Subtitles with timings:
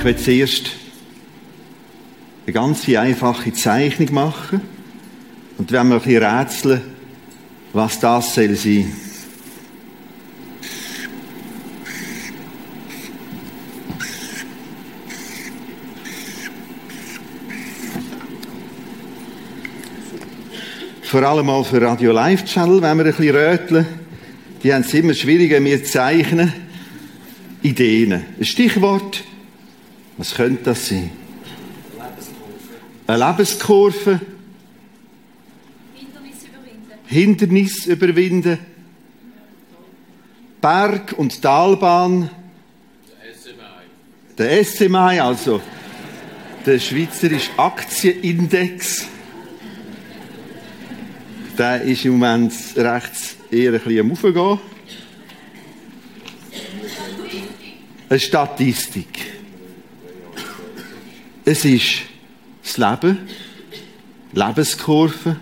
[0.00, 0.70] Ich werde zuerst
[2.46, 4.62] eine ganz einfache Zeichnung machen
[5.58, 6.80] und wenn wir ein bisschen rätseln,
[7.74, 8.90] was das soll sein.
[21.02, 23.86] Vor allem mal für Radio Live Channel, wenn wir ein bisschen röteln.
[24.62, 26.54] Die haben es immer schwieriger, mir zeichnen.
[27.60, 28.12] Ideen.
[28.38, 29.24] Ein Stichwort.
[30.20, 31.10] Was könnte das sein?
[33.06, 34.20] Eine Lebenskurve.
[35.94, 37.06] Hindernis überwinden.
[37.06, 38.58] Hindernis überwinden.
[40.60, 42.28] Berg- und Talbahn.
[44.36, 45.62] Der SMI, also
[46.66, 49.06] der Schweizerische Aktienindex.
[51.56, 54.58] Der ist im Moment rechts eher ein bisschen am Aufgehen.
[58.10, 59.39] Eine Statistik.
[61.44, 62.02] Es ist
[62.62, 63.18] das Leben,
[64.32, 65.36] Lebenskurve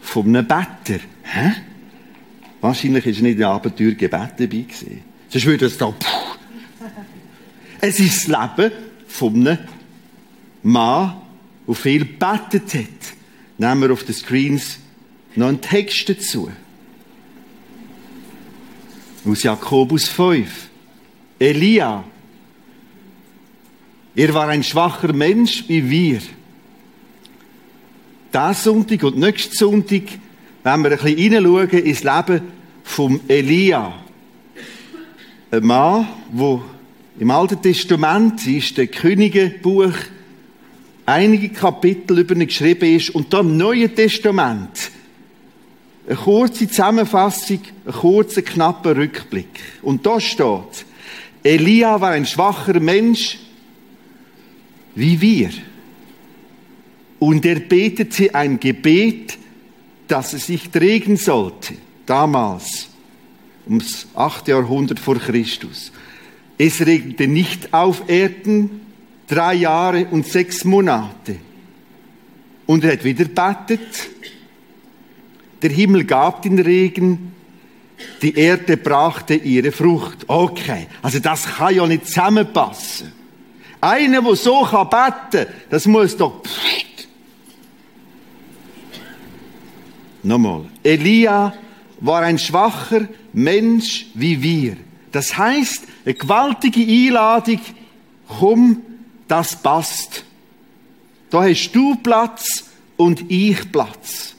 [0.00, 1.00] von einem Better.
[1.22, 1.52] Hä?
[2.60, 4.66] Wahrscheinlich er nicht in der Abenteuer Gebet dabei.
[5.28, 6.28] Sonst würde es da, puh.
[7.80, 8.72] Es ist das Leben
[9.06, 9.58] von einem
[10.62, 11.16] Mann,
[11.66, 13.14] der viel gebetet hat.
[13.58, 14.78] Nehmen wir auf den Screens
[15.34, 16.50] noch einen Text dazu.
[19.24, 20.68] Aus Jakobus 5.
[21.38, 22.04] Elia.
[24.18, 26.18] Er war ein schwacher Mensch wie wir.
[28.34, 30.02] Diesen Sonntag und nächsten Sonntag,
[30.64, 32.42] wenn wir ein bisschen hineinschauen ins Leben
[32.82, 33.92] vom Elia.
[35.52, 36.60] Ein Mann, der
[37.20, 39.94] im Alten Testament ist der Königebuch
[41.06, 44.90] einige Kapitel über ihn geschrieben ist und dann im Neuen Testament
[46.08, 49.60] eine kurze Zusammenfassung, ein kurzer, knapper Rückblick.
[49.80, 50.86] Und da steht,
[51.44, 53.38] Elia war ein schwacher Mensch,
[54.98, 55.50] wie wir.
[57.18, 59.38] Und er betete ein Gebet,
[60.06, 61.74] dass es sich trägen sollte,
[62.06, 62.88] damals,
[63.66, 64.48] ums 8.
[64.48, 65.92] Jahrhundert vor Christus.
[66.56, 68.80] Es regnete nicht auf Erden
[69.28, 71.36] drei Jahre und sechs Monate.
[72.66, 74.10] Und er hat wieder betet.
[75.62, 77.32] Der Himmel gab den Regen,
[78.22, 80.28] die Erde brachte ihre Frucht.
[80.28, 83.17] Okay, also das kann ja nicht zusammenpassen.
[83.80, 86.42] Einer, der so kann beten, das muss doch...
[90.22, 90.64] Nochmal.
[90.82, 91.54] Elia
[92.00, 94.76] war ein schwacher Mensch wie wir.
[95.12, 97.60] Das heißt, eine gewaltige Einladung,
[98.26, 98.82] komm,
[99.26, 100.24] das passt.
[101.30, 102.64] Da hast du Platz
[102.96, 104.34] und ich Platz.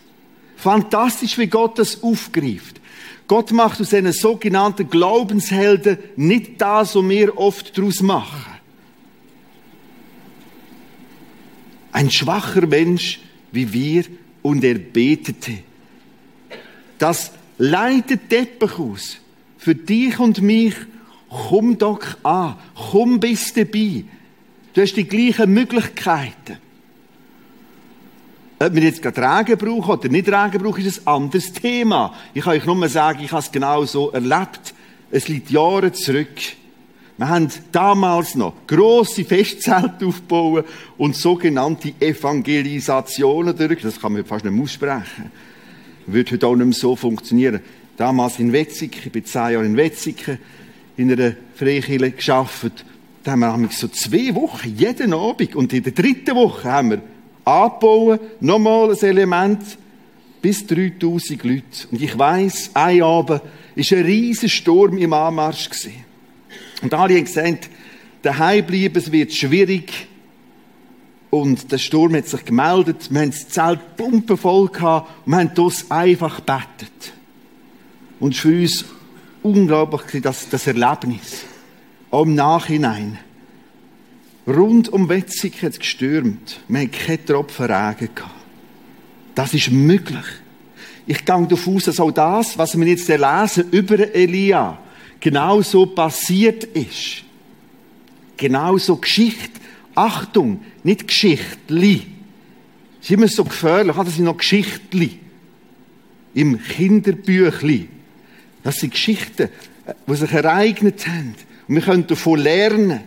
[0.58, 2.80] Fantastisch, wie Gott das aufgreift.
[3.28, 8.39] Gott macht aus diesen sogenannten Glaubenshelden nicht das, was wir oft daraus machen.
[12.00, 13.20] Ein schwacher Mensch
[13.52, 14.06] wie wir
[14.42, 15.58] und er betete.
[16.98, 19.18] Das leitet Teppich aus.
[19.58, 20.76] Für dich und mich,
[21.30, 24.06] komm doch an, komm bis dabei.
[24.74, 26.60] Du hast die gleichen Möglichkeiten.
[28.60, 32.16] Ob wir jetzt gerade Regen brauchen oder nicht Regen brauchen, ist ein anderes Thema.
[32.34, 34.74] Ich kann euch nur sagen, ich habe es genau so erlebt.
[35.12, 36.30] Es liegt Jahre zurück.
[37.20, 40.66] Wir haben damals noch grosse Festzelte aufgebaut
[40.98, 43.82] und sogenannte Evangelisationen durch.
[43.82, 45.30] Das kann man fast nicht mehr aussprechen.
[46.08, 47.60] Würde heute auch nicht mehr so funktionieren.
[47.98, 50.40] Damals in Wetzigen, ich bin zehn Jahre in Wetzigen,
[50.96, 52.86] in einer Freikirche gearbeitet.
[53.26, 55.58] Da haben wir so zwei Wochen, jeden Abend.
[55.58, 57.02] Und in der dritten Woche haben wir
[57.44, 59.60] angebaut, nochmal ein Element,
[60.42, 61.64] bis 3000 Leute.
[61.92, 63.42] Und ich weiss, ein Abend war
[63.76, 65.70] ein riesen Sturm im Anmarsch.
[65.70, 66.09] Gewesen.
[66.82, 67.70] Und alle haben gesagt,
[68.22, 70.08] daheim bleiben, es wird schwierig.
[71.30, 75.52] Und der Sturm hat sich gemeldet, wir haben das Zelt pumpenvoll gehabt und wir haben
[75.54, 77.14] das einfach gebetet.
[78.20, 78.86] Und es war für uns
[79.44, 81.44] unglaublich, das, das Erlebnis.
[82.10, 83.20] Auch im Nachhinein.
[84.48, 86.60] Rund um Wetzig hat es gestürmt.
[86.68, 88.34] Wir hatten keinen Tropfen Regen gehabt.
[89.36, 90.26] Das ist möglich.
[91.06, 94.80] Ich gehe davon aus, dass auch das, was wir jetzt lesen über Elia,
[95.20, 97.24] genau so passiert ist.
[98.38, 99.60] Genau so Geschichte.
[99.96, 102.06] Achtung, nicht Geschichtli.
[103.00, 103.96] Das ist immer so gefährlich.
[103.96, 105.20] Das sind noch Geschichtli.
[106.34, 107.90] Im Kinderbüchli.
[108.64, 109.50] Das sind Geschichten,
[110.08, 111.36] die sich ereignet haben.
[111.68, 113.02] Und wir können davon lernen.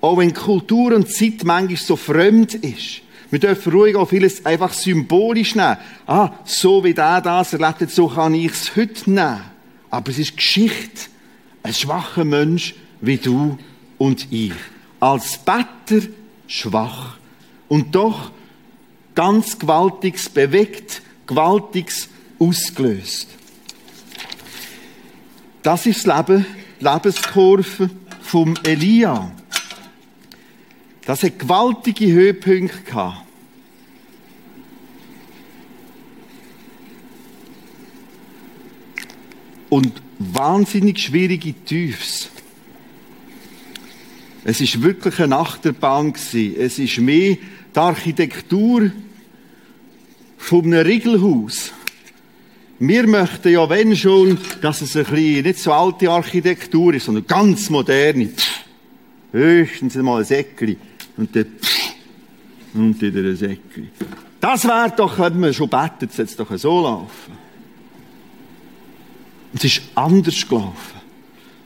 [0.00, 3.02] Auch wenn Kultur und Zeit manchmal so fremd ist.
[3.30, 5.78] Wir dürfen ruhig auch vieles einfach symbolisch nehmen.
[6.06, 9.55] Ah, so wie der das erlebt hat, so kann ich es heute nehmen.
[9.96, 11.08] Aber es ist Geschichte.
[11.62, 13.58] Ein schwacher Mensch wie du
[13.96, 14.52] und ich.
[15.00, 16.06] als Better
[16.46, 17.16] schwach
[17.68, 18.30] und doch
[19.14, 23.28] ganz gewaltiges bewegt, gewaltiges ausgelöst.
[25.62, 26.46] Das ist das Leben,
[26.78, 27.88] die Lebenskurve
[28.20, 29.32] vom Elia.
[31.06, 33.25] Das hat gewaltige Höhepunkte gehabt.
[39.76, 42.30] Und wahnsinnig schwierige Tiefs.
[44.42, 46.14] Es ist wirklich eine Achterbahn.
[46.14, 47.36] Es ist mehr
[47.74, 48.90] die Architektur
[50.38, 51.74] von einem Riegelhaus.
[52.78, 57.26] Wir möchten ja, wenn schon, dass es ein bisschen nicht so alte Architektur ist, sondern
[57.26, 58.28] ganz moderne.
[58.28, 58.64] Pff,
[59.32, 60.78] höchstens einmal ein Säckchen.
[61.18, 61.92] Und dann pff,
[62.72, 63.90] und wieder ein Säckchen.
[64.40, 67.45] Das wäre doch, wenn man schon betet, es doch so laufen.
[69.54, 71.00] Es ist anders gelaufen.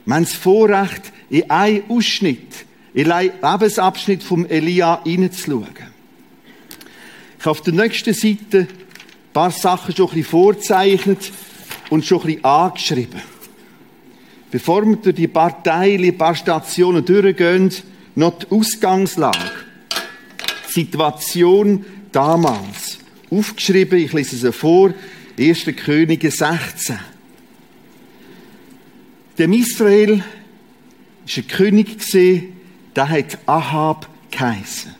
[0.05, 5.91] Wir haben das Vorrecht, in einen Ausschnitt in den Lebensabschnitt vom Elia hineinzuschauen.
[7.39, 8.67] Ich habe auf der nächsten Seite ein
[9.33, 11.31] paar Sachen schon ein bisschen vorzeichnet
[11.89, 13.21] und schon ein bisschen angeschrieben.
[14.51, 17.71] Bevor wir durch die paar Teile, ein paar Stationen durchgehen,
[18.15, 19.37] noch die Ausgangslage.
[20.67, 22.99] Die Situation damals.
[23.29, 24.93] Aufgeschrieben, ich lese sie vor,
[25.39, 25.65] 1.
[25.77, 26.99] Könige 16.
[29.41, 30.25] Dem Israel war
[31.35, 31.97] ein König
[32.95, 34.93] der hat Ahab geheissen.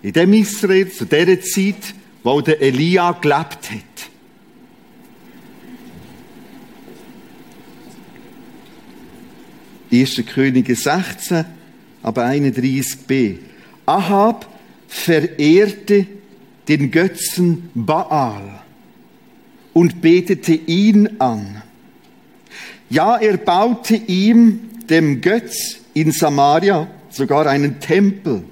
[0.00, 1.92] In dem Israel, zu der Zeit,
[2.22, 4.10] wo der Elia gelebt hat.
[9.90, 11.44] Erste Könige 16,
[12.00, 13.38] aber 31b.
[13.86, 14.46] Ahab
[14.86, 16.06] verehrte
[16.68, 18.62] den Götzen Baal
[19.72, 21.62] und betete ihn an.
[22.92, 28.44] Ja, er baute ihm, dem Götz, in Samaria sogar einen Tempel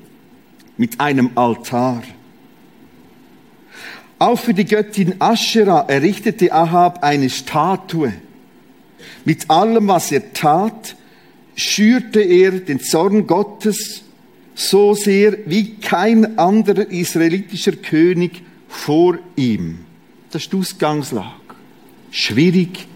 [0.79, 2.03] mit einem Altar.
[4.19, 8.15] Auch für die Göttin Aschera errichtete Ahab eine Statue.
[9.27, 10.97] Mit allem, was er tat,
[11.55, 14.05] schürte er den Zorn Gottes
[14.55, 19.81] so sehr wie kein anderer israelitischer König vor ihm.
[20.31, 21.29] Das ist die Ausgangslage.
[22.11, 22.87] Schwierig.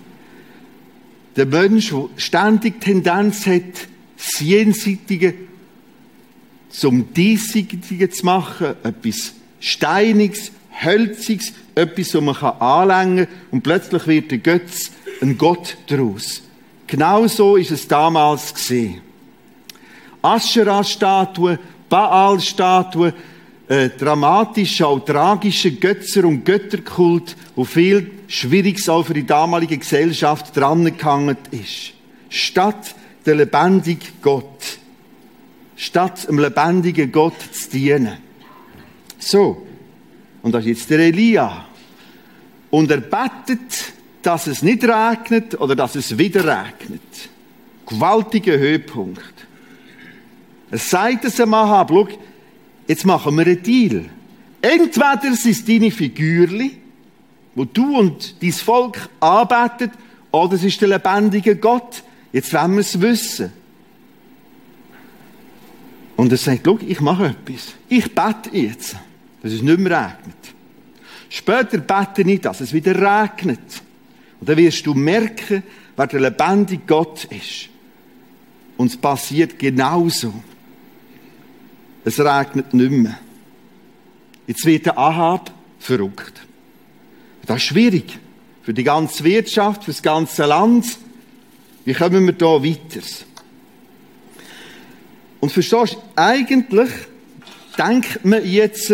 [1.36, 5.34] Der Mensch, der ständig Tendenz hat, das Jenseitige
[6.70, 10.52] zum Diesseitigen zu machen, etwas Steiniges,
[10.84, 14.90] Hölziges, etwas, was man anlängen kann und plötzlich wird der Götz
[15.20, 16.42] ein Gott daraus.
[16.86, 19.00] Genau so ist es damals gesehen.
[20.20, 21.58] Aschera-Statuen,
[21.88, 23.12] Baal-Statuen,
[23.68, 30.56] äh, dramatische, auch tragische Götzer- und Götterkult, wo viel Schwieriges auch für die damalige Gesellschaft
[30.56, 31.92] drangehangen ist.
[32.28, 32.94] Statt
[33.24, 34.78] der lebendige Gott.
[35.76, 38.18] Statt dem lebendigen Gott zu dienen.
[39.18, 39.66] So.
[40.42, 41.66] Und das ist jetzt der Elia.
[42.70, 47.00] Und er betet, dass es nicht regnet oder dass es wieder regnet.
[47.86, 49.22] Gewaltiger Höhepunkt.
[50.70, 52.08] Er sagt es am Ahab, schau,
[52.86, 54.04] jetzt machen wir einen Deal.
[54.60, 56.78] Entweder sind es deine Figürli,
[57.54, 59.90] wo du und dein Volk arbeitet,
[60.30, 62.02] oder es ist der lebendige Gott,
[62.34, 63.52] Jetzt wollen wir es wissen.
[66.16, 67.74] Und er sagt, schau, ich mache etwas.
[67.88, 68.96] Ich bete jetzt,
[69.40, 70.36] dass es nicht mehr regnet.
[71.28, 73.60] Später bete ich, dass es wieder regnet.
[74.40, 75.62] Und dann wirst du merken,
[75.96, 77.68] wer der lebendige Gott ist.
[78.78, 80.34] Und es passiert genauso.
[82.04, 83.18] Es regnet nicht mehr.
[84.46, 86.42] Jetzt wird der Ahab verrückt.
[87.46, 88.18] Das ist schwierig.
[88.62, 90.86] Für die ganze Wirtschaft, für das ganze Land.
[91.84, 93.00] Wie kommen wir da weiter?
[95.40, 96.90] Und verstehst du, eigentlich
[97.76, 98.92] denkt man jetzt,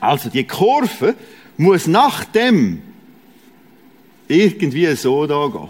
[0.00, 1.14] also die Kurve
[1.58, 2.82] muss nach dem
[4.26, 5.68] irgendwie so da gehen.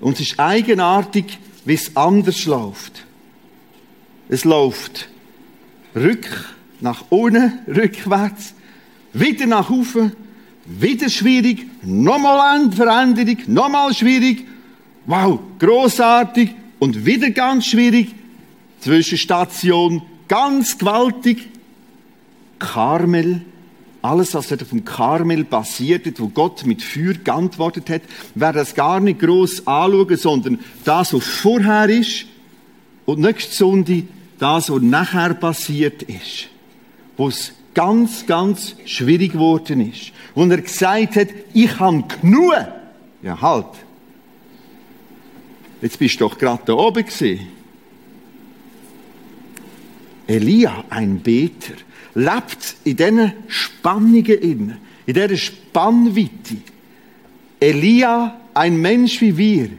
[0.00, 3.04] Und es ist eigenartig, wie es anders läuft.
[4.28, 5.08] Es läuft
[5.94, 8.54] rück, nach unten, rückwärts,
[9.12, 10.12] wieder nach oben,
[10.64, 14.46] wieder schwierig, nochmal Veränderung, nochmal schwierig,
[15.06, 18.14] wow, großartig und wieder ganz schwierig,
[18.80, 21.48] Zwischenstation ganz gewaltig,
[22.58, 23.42] Karmel,
[24.02, 28.02] alles, was vom Karmel passiert ist, wo Gott mit Feuer geantwortet hat,
[28.34, 32.26] wer das gar nicht groß anschauen, sondern das, was vorher ist,
[33.04, 34.02] und nächste Sonde,
[34.38, 36.48] das, was nachher passiert ist,
[37.16, 40.12] wo es ganz, ganz schwierig geworden ist.
[40.34, 42.52] Und er gesagt hat, ich habe genug.
[43.22, 43.66] Ja, halt.
[45.80, 47.46] Jetzt bist du doch gerade da oben gewesen.
[50.26, 51.74] Elia, ein Beter,
[52.14, 56.56] lebt in diesen Spannungen in, dieser Spannweite.
[57.60, 59.70] Elia, ein Mensch wie wir,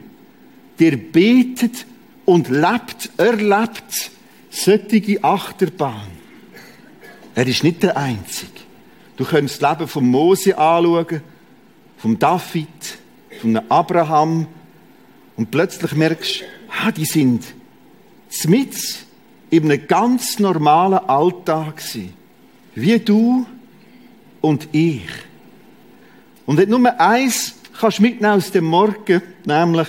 [0.78, 1.86] der betet
[2.24, 4.10] und lebt, erlebt
[4.50, 6.18] solche Achterbahn.
[7.34, 8.50] Er ist nicht der Einzige.
[9.16, 11.20] Du kannst das Leben von Mose anschauen,
[11.98, 12.98] von David,
[13.40, 14.46] von Abraham
[15.36, 17.44] und plötzlich merkst, ah, die sind
[18.46, 18.74] mit
[19.50, 22.14] in einem ganz normalen Alltag gewesen.
[22.74, 23.46] Wie du
[24.40, 25.08] und ich.
[26.46, 29.88] Und nicht nur eins kannst mitnehmen aus dem Morgen, nämlich,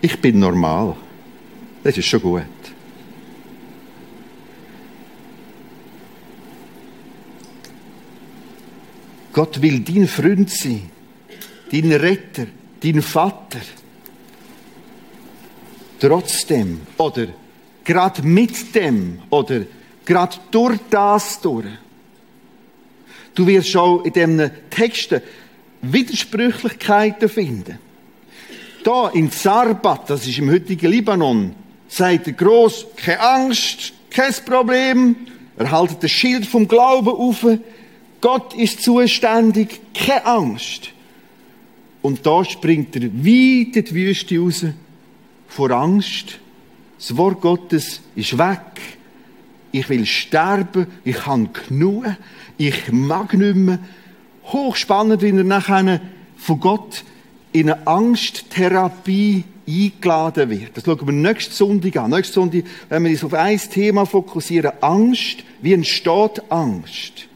[0.00, 0.96] ich bin normal.
[1.82, 2.42] Das ist schon gut.
[9.32, 10.90] Gott will dein Freund sein,
[11.70, 12.46] dein Retter,
[12.82, 13.60] dein Vater.
[16.00, 17.28] Trotzdem oder
[17.84, 19.62] gerade mit dem oder
[20.04, 21.66] gerade durch das durch.
[23.34, 25.22] Du wirst schon in diesen Texten
[25.82, 27.78] Widersprüchlichkeiten finden.
[28.82, 31.54] Da in Zarbat, das ist im heutigen Libanon,
[31.86, 35.16] sagt der Gross, keine Angst, kein Problem.
[35.58, 37.46] Er haltet das Schild vom Glauben auf.
[38.20, 40.92] Gott ist zuständig, keine Angst.
[42.02, 44.64] Und da springt er weit in die Wüste raus
[45.50, 46.38] vor Angst.
[46.98, 48.60] Das Wort Gottes ist weg.
[49.72, 52.06] Ich will sterben, ich habe genug,
[52.56, 53.78] ich mag nicht mehr.
[54.44, 56.00] Hochspannend, wie er nachher
[56.36, 57.04] von Gott
[57.52, 60.76] in eine Angsttherapie eingeladen wird.
[60.76, 62.10] Das schauen wir nächste Sonntag an.
[62.10, 65.44] Nächste Sonntag, wenn wir uns auf ein Thema fokussieren, Angst.
[65.62, 67.28] Wie entsteht Angst?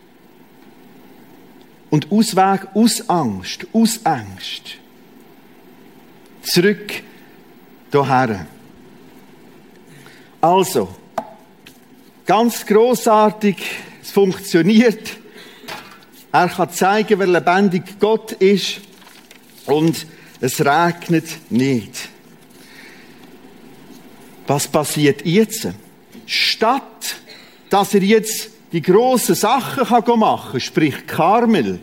[1.91, 4.79] Und Ausweg aus Angst, aus Angst.
[6.43, 7.03] Zurück
[8.03, 8.47] hierher.
[10.41, 10.89] Also,
[12.27, 13.57] ganz großartig,
[14.03, 15.17] es funktioniert.
[16.33, 18.81] Er kann zeigen, wer lebendig Gott ist
[19.67, 20.07] und
[20.41, 22.09] es regnet nicht.
[24.47, 25.69] Was passiert jetzt?
[26.27, 27.17] Statt,
[27.71, 31.81] dass er jetzt die grossen Sachen machen kann, sprich Karmel,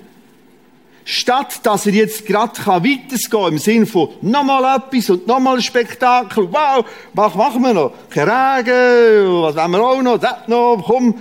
[1.11, 5.61] statt dass er jetzt gerade weitergehen kann, im Sinne von nochmal etwas und nochmal ein
[5.61, 7.93] Spektakel, wow, was machen wir noch?
[8.09, 11.15] Kein Regen, was wollen wir auch noch, das noch, komm.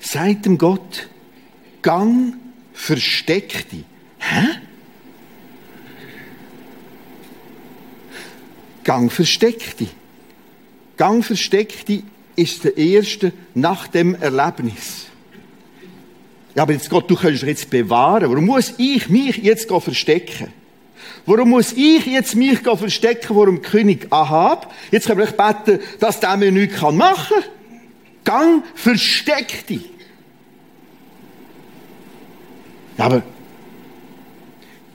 [0.00, 1.08] Sagt dem Gott,
[1.82, 2.34] gang,
[2.72, 3.84] versteck dich.
[4.18, 4.46] Hä?
[8.82, 9.90] Gang, versteck dich.
[10.96, 12.02] Gang, versteck dich
[12.34, 15.09] ist der erste nach dem Erlebnis.
[16.54, 18.28] Ja, aber jetzt Gott, du kannst jetzt bewahren.
[18.28, 20.52] Warum muss ich mich jetzt verstecken?
[21.26, 24.74] Warum muss ich jetzt mich verstecken vor dem König Ahab?
[24.90, 27.44] Jetzt können wir beten, dass der mir nichts machen kann.
[28.24, 29.88] Gang, versteck dich.
[32.98, 33.22] Ja, aber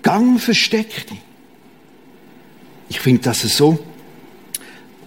[0.04, 1.22] Gang, versteck dich.
[2.90, 3.80] Ich finde das so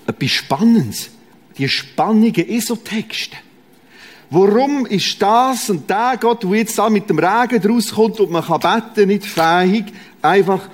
[0.07, 1.11] etwas Spannendes.
[1.57, 3.37] Die spannenden Esotexte.
[4.31, 8.45] Warum ist das und der Gott, der jetzt da mit dem Regen rauskommt und man
[8.45, 9.87] kann beten, nicht fähig,
[10.21, 10.69] einfach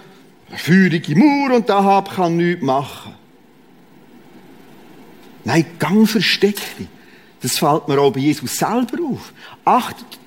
[0.48, 3.14] eine feurige Mauer und der Hab kann nichts machen?
[5.44, 6.60] Nein, gang versteck.
[7.42, 9.32] Das fällt mir auch bei Jesus selber auf.
[9.64, 10.18] Achtet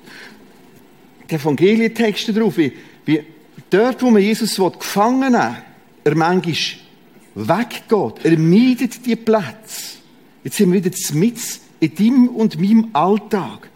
[1.29, 2.72] die Evangelientexte darauf, wie,
[3.05, 3.24] wie
[3.69, 5.63] dort, wo man Jesus gefangen hat,
[6.03, 6.55] er manchmal
[7.36, 8.24] weggeht.
[8.24, 9.98] Er meidet die Plätze.
[10.43, 11.38] Jetzt sind wir wieder mit
[11.79, 13.69] in deinem und meinem Alltag.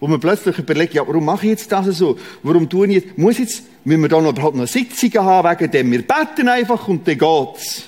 [0.00, 2.18] Wo man plötzlich überlegt, ja, warum mache ich jetzt das so?
[2.42, 5.70] Warum tue ich jetzt, muss jetzt, müssen wir da noch überhaupt noch Sitzungen haben, wegen
[5.70, 7.84] dem wir beten einfach und dann geht's.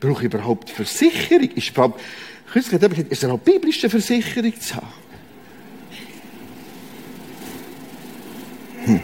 [0.00, 1.50] Brauche ich überhaupt Versicherung?
[1.54, 2.00] Ist überhaupt,
[2.54, 2.72] ist
[3.10, 4.86] es überhaupt biblische Versicherung zu haben?
[8.86, 9.00] Hm.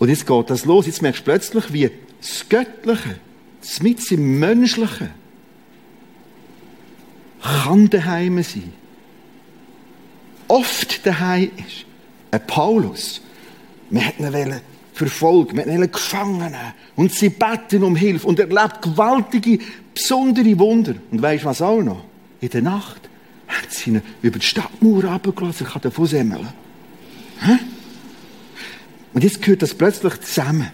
[0.00, 0.86] Und jetzt geht das los.
[0.86, 3.20] Jetzt merkst du plötzlich, wie das Göttliche
[3.82, 5.10] mit im Menschlichen
[7.40, 8.72] kann daheim sein.
[10.48, 11.86] Oft daheim ist.
[12.30, 13.20] Ein Paulus.
[13.90, 14.60] Wir hätten ihn
[14.92, 16.54] verfolgt, wir hätten ihn gefangen
[16.96, 19.58] und sie beten um Hilfe und er erlebt gewaltige,
[19.92, 20.94] besondere Wunder.
[21.10, 22.04] Und weisst was auch noch?
[22.40, 23.08] In der Nacht
[23.46, 26.48] hat sie ihn über die Stadtmauer runtergelassen, er kann davon semmeln.
[29.12, 30.70] Und jetzt gehört das plötzlich zusammen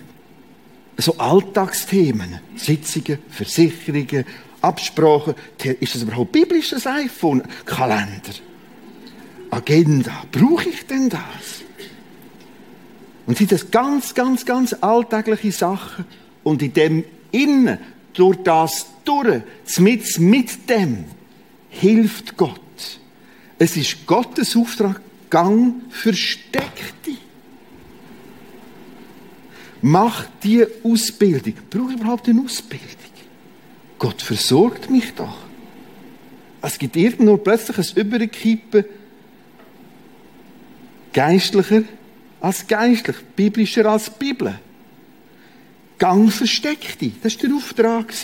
[1.00, 4.24] so Alltagsthemen, Sitzungen, Versicherungen,
[4.60, 5.34] Absprachen,
[5.80, 7.42] ist das überhaupt biblisches iPhone?
[7.64, 8.34] Kalender,
[9.50, 11.62] Agenda, brauche ich denn das?
[13.26, 16.04] Und sind das ganz, ganz, ganz alltägliche Sachen.
[16.42, 17.78] Und in dem Innen,
[18.12, 19.42] durch das durch,
[19.78, 21.04] mit, mit dem,
[21.68, 22.60] hilft Gott.
[23.58, 27.18] Es ist Gottes Auftrag, Gang versteckt dich.
[29.82, 31.54] Mach die Ausbildung.
[31.70, 32.88] Brauche ich überhaupt eine Ausbildung?
[33.98, 35.36] Gott versorgt mich doch.
[36.62, 38.84] Es gibt irgendwo plötzlich ein Überkippen
[41.12, 41.82] geistlicher
[42.40, 44.58] als geistlich, biblischer als Bibel.
[45.98, 47.12] Gang versteckt dich.
[47.22, 48.14] Das war der Auftrag.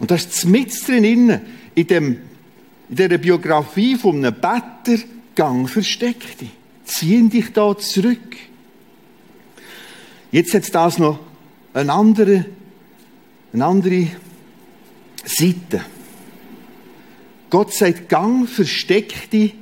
[0.00, 1.40] Und das ist mit drin,
[1.74, 2.18] in, dem,
[2.88, 5.02] in dieser Biografie von einem Better,
[5.36, 6.50] Gang versteckt dich.
[6.84, 8.36] Zieh dich da zurück.
[10.32, 11.18] Jetzt hat das noch
[11.74, 12.46] eine andere,
[13.52, 14.06] eine andere
[15.24, 15.84] Seite.
[17.50, 19.54] Gott sagt, Gang versteck dich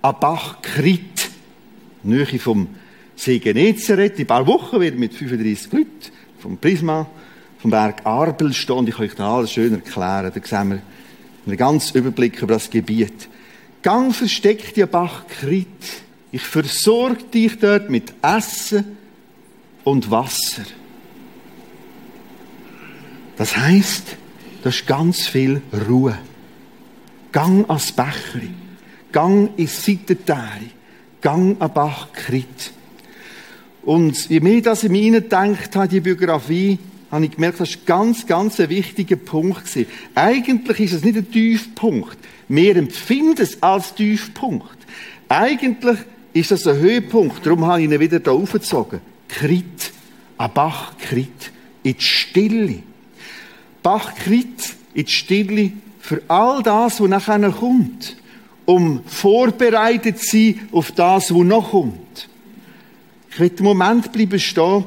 [0.00, 1.30] an Bach Krit.
[2.02, 2.68] Nähe vom
[3.16, 4.14] See Genezareth.
[4.14, 5.88] In ein paar Wochen wird mit 35 Leuten
[6.38, 7.06] vom Prisma
[7.58, 8.88] vom Berg Arbel stehen.
[8.88, 10.32] Ich kann euch das alles schön erklären.
[10.34, 10.82] Da sehen wir
[11.46, 13.28] einen ganzen Überblick über das Gebiet.
[13.82, 15.66] Gang versteck dich an Bach Krit.
[16.32, 18.96] Ich versorge dich dort mit Essen,
[19.84, 20.64] und Wasser.
[23.36, 24.16] Das heißt,
[24.62, 26.16] das ist ganz viel Ruhe.
[27.32, 28.50] Gang ans Bächli,
[29.10, 30.70] gang ins Seitentäri,
[31.20, 32.72] gang an Bach Krit.
[33.82, 36.78] Und je mehr das ich mir denkt habe, die Biografie,
[37.10, 39.86] habe ich gemerkt, das ist ganz, ganz ein wichtiger Punkt gewesen.
[40.14, 42.16] Eigentlich ist es nicht ein Tiefpunkt.
[42.48, 44.78] Wir empfinden es als Tiefpunkt.
[45.28, 45.98] Eigentlich
[46.32, 47.44] ist das ein Höhepunkt.
[47.44, 49.00] Darum habe ich ihn wieder da aufgezogen.
[49.32, 49.92] Krit,
[50.38, 52.82] ein Bach Krit, in die Stille.
[53.82, 58.16] Bach Krit, in die Stille für all das, was nachher kommt,
[58.66, 62.28] um vorbereitet zu sein auf das, was noch kommt.
[63.30, 64.84] Ich will einen Moment bleiben stehen,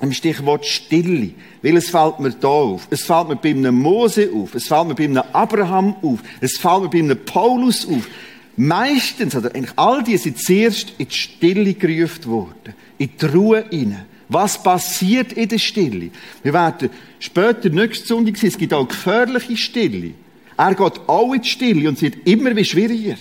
[0.00, 1.30] im Stichwort Stille.
[1.62, 2.86] Weil es fällt mir da auf.
[2.90, 4.54] Es fällt mir bei einem Mose auf.
[4.54, 6.18] Es fällt mir bei einem Abraham auf.
[6.40, 8.08] Es fällt mir bei einem Paulus auf.
[8.56, 13.64] Meistens, oder eigentlich all die sind zuerst in die Stille gerufen worden in die Ruhe
[13.70, 14.06] hinein.
[14.28, 16.10] Was passiert in der Stille?
[16.42, 16.90] Wir werden
[17.20, 20.12] später nächste Sonntag sehen, es gibt auch gefährliche Stille.
[20.56, 23.16] Er geht auch in die Stille und wird immer wie schwieriger.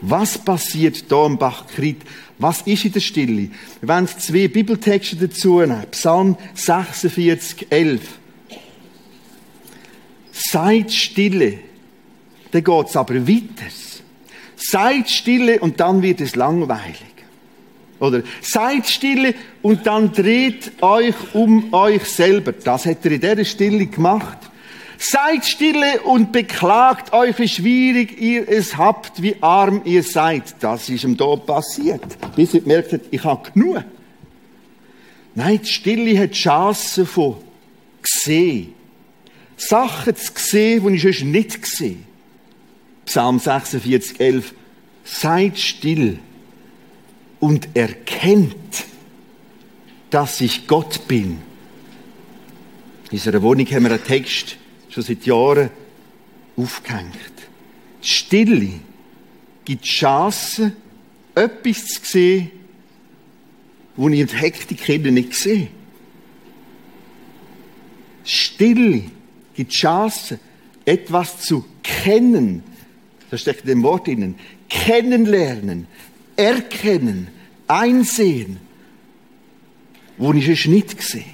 [0.00, 2.02] Was passiert hier im Bach Krit?
[2.38, 3.48] Was ist in der Stille?
[3.80, 5.86] Wir werden zwei Bibeltexte dazu nehmen.
[5.92, 8.00] Psalm 46, 11.
[10.32, 11.60] Seid stille.
[12.54, 13.72] Dann geht es aber weiter.
[14.54, 17.02] Seid stille und dann wird es langweilig.
[17.98, 22.52] Oder seid stille und dann dreht euch um euch selber.
[22.52, 24.38] Das hat er in dieser Stille gemacht.
[24.98, 30.54] Seid stille und beklagt euch, wie schwierig ihr es habt, wie arm ihr seid.
[30.60, 32.04] Das ist ihm da passiert.
[32.36, 33.82] Bis ihr gemerkt habt, ich habe genug.
[35.34, 37.34] Nein, die Stille hat Chancen von
[38.00, 38.74] gesehen.
[39.56, 42.13] Sachen zu sehen, die ich sonst nicht gesehen
[43.06, 44.54] Psalm 46, 11.
[45.04, 46.18] Seid still
[47.40, 48.84] und erkennt,
[50.10, 51.38] dass ich Gott bin.
[53.10, 54.56] In unserer Wohnung haben wir einen Text
[54.88, 55.70] schon seit Jahren
[56.56, 57.12] aufgehängt.
[58.02, 58.70] Die Stille
[59.64, 60.72] gibt Chancen,
[61.34, 62.50] etwas zu sehen,
[63.96, 65.68] wo ich in der Hektik nicht sehe.
[68.24, 69.04] Stille
[69.54, 70.40] gibt Chancen,
[70.84, 72.62] etwas zu kennen,
[73.34, 74.36] da steckt in dem Wort innen,
[74.68, 75.88] kennenlernen,
[76.36, 77.26] erkennen,
[77.66, 78.60] einsehen,
[80.16, 81.24] wo ich es nicht gesehen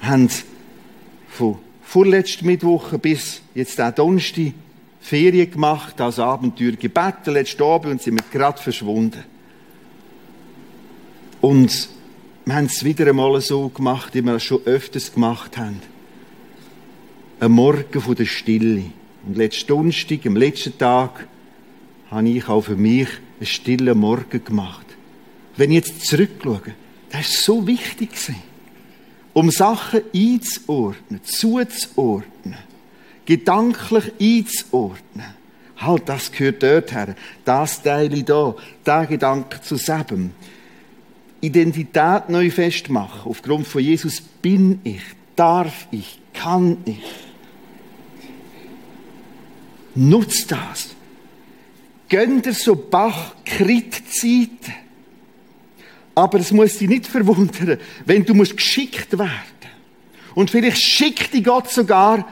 [0.00, 0.30] haben
[1.28, 4.54] von vorletzten Mittwoch bis jetzt auch Donnerstag
[5.02, 9.24] Ferien gemacht, als Abenteuer gebeten, letzten Abend und sind wir gerade verschwunden.
[11.42, 11.88] Und
[12.46, 15.82] wir haben es wieder einmal so gemacht, wie wir es schon öfters gemacht haben.
[17.40, 18.84] Ein Morgen von der Stille.
[19.26, 21.28] Und letzten Donnerstag, am letzten Tag,
[22.10, 23.08] habe ich auch für mich
[23.38, 24.86] einen stillen Morgen gemacht.
[25.56, 26.74] Wenn ich jetzt zurückschaue,
[27.10, 28.10] das ist so wichtig
[29.32, 32.58] um Sachen einzuordnen, zuzuordnen,
[33.24, 35.26] gedanklich einzuordnen.
[35.76, 37.16] Halt, das gehört dort her.
[37.44, 38.54] Das Teil da,
[38.86, 40.32] der Gedanke zu zusammen.
[41.40, 43.28] Identität neu festmachen.
[43.28, 45.02] Aufgrund von Jesus bin ich,
[45.34, 47.02] darf ich, kann ich.
[49.94, 50.88] Nutzt das.
[52.08, 54.74] Gönnt ihr so Bach-Krit-Zeiten.
[56.14, 59.30] Aber es muss dich nicht verwundern, wenn du musst geschickt werden.
[60.34, 62.26] Und vielleicht schickt dich Gott sogar,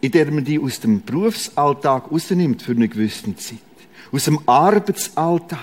[0.00, 3.58] indem er dich aus dem Berufsalltag rausnimmt für eine gewisse Zeit.
[4.12, 5.58] aus dem Arbeitsalltag.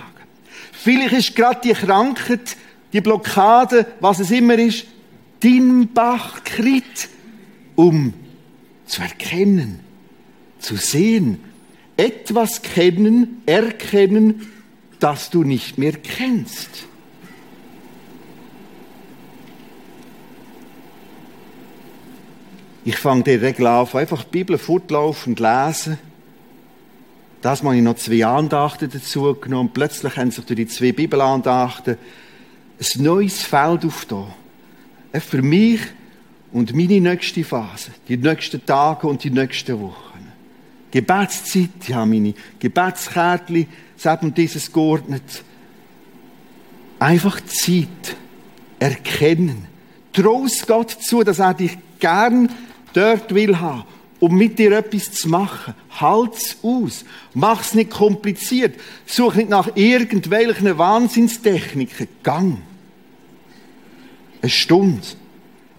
[0.72, 2.58] Vielleicht ist gerade die Krankheit,
[2.92, 4.86] die Blockade, was es immer ist,
[5.40, 7.10] dein Bachkrit,
[7.76, 8.14] um
[8.86, 9.80] zu erkennen,
[10.62, 11.40] zu sehen,
[11.98, 14.48] etwas kennen, erkennen,
[15.00, 16.86] das du nicht mehr kennst.
[22.84, 26.00] Ich fange die Regel auf, einfach die Bibel fortlaufend lesen.
[27.42, 29.72] Das habe ich noch zwei Andachten dazu genommen.
[29.74, 31.98] Plötzlich haben sich durch die zwei Bibelandachten
[32.80, 34.34] ein neues Feld aufgetan.
[35.14, 35.82] Für mich
[36.52, 40.11] und meine nächste Phase, die nächsten Tage und die nächsten Wochen.
[40.92, 43.68] Gebetszeit, ich habe meine Gebetskärtchen
[44.22, 45.44] und dieses geordnet.
[47.00, 48.16] Einfach Zeit
[48.80, 49.68] erkennen.
[50.14, 52.50] Trost Gott zu, dass er dich gern
[52.94, 53.86] dort will haben,
[54.20, 55.74] um mit dir etwas zu machen.
[55.90, 57.06] Halt's aus.
[57.34, 58.80] Mach's nicht kompliziert.
[59.06, 62.08] Such nicht nach irgendwelchen Wahnsinnstechniken.
[62.24, 62.58] Gang.
[64.42, 65.08] Eine Stunde.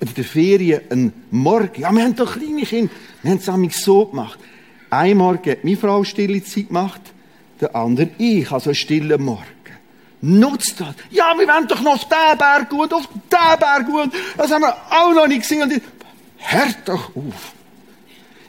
[0.01, 1.83] In der Ferien ein Morgen.
[1.83, 2.93] Ja, wir haben doch kleine Kinder.
[3.23, 4.39] Wir haben es so gemacht.
[4.93, 7.01] Ein Morgen hat meine Frau stille Zeit gemacht,
[7.59, 9.47] der andere ich, also einen stillen Morgen.
[10.21, 10.95] Nutzt das.
[11.09, 14.13] Ja, wir wollen doch noch auf den Berg gut, auf den Berg gut.
[14.37, 15.81] Das haben wir auch noch nicht gesehen.
[16.37, 17.55] Hört doch auf.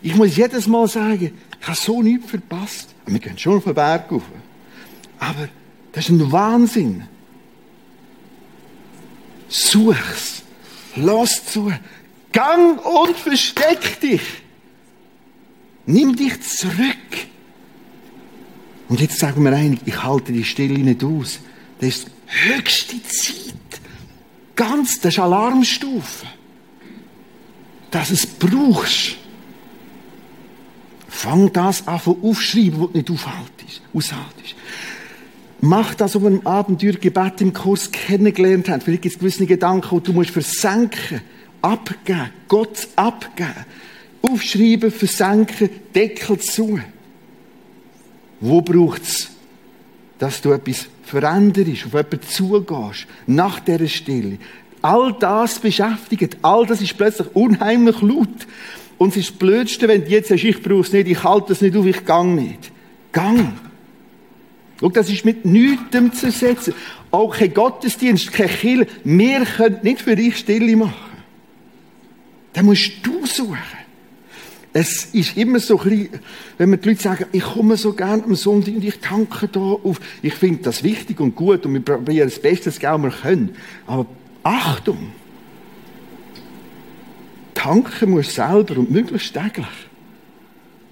[0.01, 2.93] Ich muss jedes Mal sagen, ich habe so nichts verpasst.
[3.05, 4.23] Wir gehen schon auf den Berg rauf.
[5.19, 5.47] Aber
[5.93, 7.07] das ist ein Wahnsinn.
[9.47, 10.43] Such's.
[10.97, 11.71] Lass zu.
[12.33, 14.42] Gang und versteck dich.
[15.85, 16.73] Nimm dich zurück.
[18.89, 21.39] Und jetzt sagen wir einig, ich halte die Stille nicht aus.
[21.79, 23.53] Das ist höchste Zeit.
[24.55, 26.27] Ganz, das ist Alarmstufe
[27.93, 29.17] dass es brauchst.
[31.07, 34.55] Fang das an von aufschreiben, was du nicht aufhaltest, aushaltest.
[35.61, 38.81] Mach das, was wir im Abenteuergebet im Kurs kennengelernt haben.
[38.81, 41.21] Vielleicht gibt es gewisse Gedanken, die du musst versenken,
[41.61, 43.65] abgeben, Gott abgeben.
[44.23, 46.79] Aufschreiben, versenken, Deckel zu.
[48.39, 49.29] Wo braucht es,
[50.17, 54.39] dass du etwas veränderst, auf jemanden zugehst, nach dieser Stille?
[54.83, 58.47] all das beschäftigt, all das ist plötzlich unheimlich laut.
[58.97, 61.53] Und es ist das Blödste, wenn du jetzt sagst, ich brauche es nicht, ich halte
[61.53, 62.71] es nicht auf, ich gang nicht.
[63.11, 63.53] Gang.
[64.79, 66.73] Schau, das ist mit nichts zu ersetzen.
[67.11, 68.87] Auch kein Gottesdienst, kein Kiel.
[69.03, 70.93] Wir können nicht für dich Stille machen.
[72.51, 73.57] Da musst du suchen.
[74.75, 76.09] Es ist immer so ein bisschen,
[76.57, 79.59] wenn mir die Leute sagen, ich komme so gerne am Sonntag und ich tanke da
[79.59, 80.01] auf.
[80.23, 83.55] Ich finde das wichtig und gut und wir probieren das Beste, das wir können.
[83.85, 84.07] Aber
[84.41, 85.11] Achtung!
[87.53, 89.67] Tanken muss selber und möglichst täglich.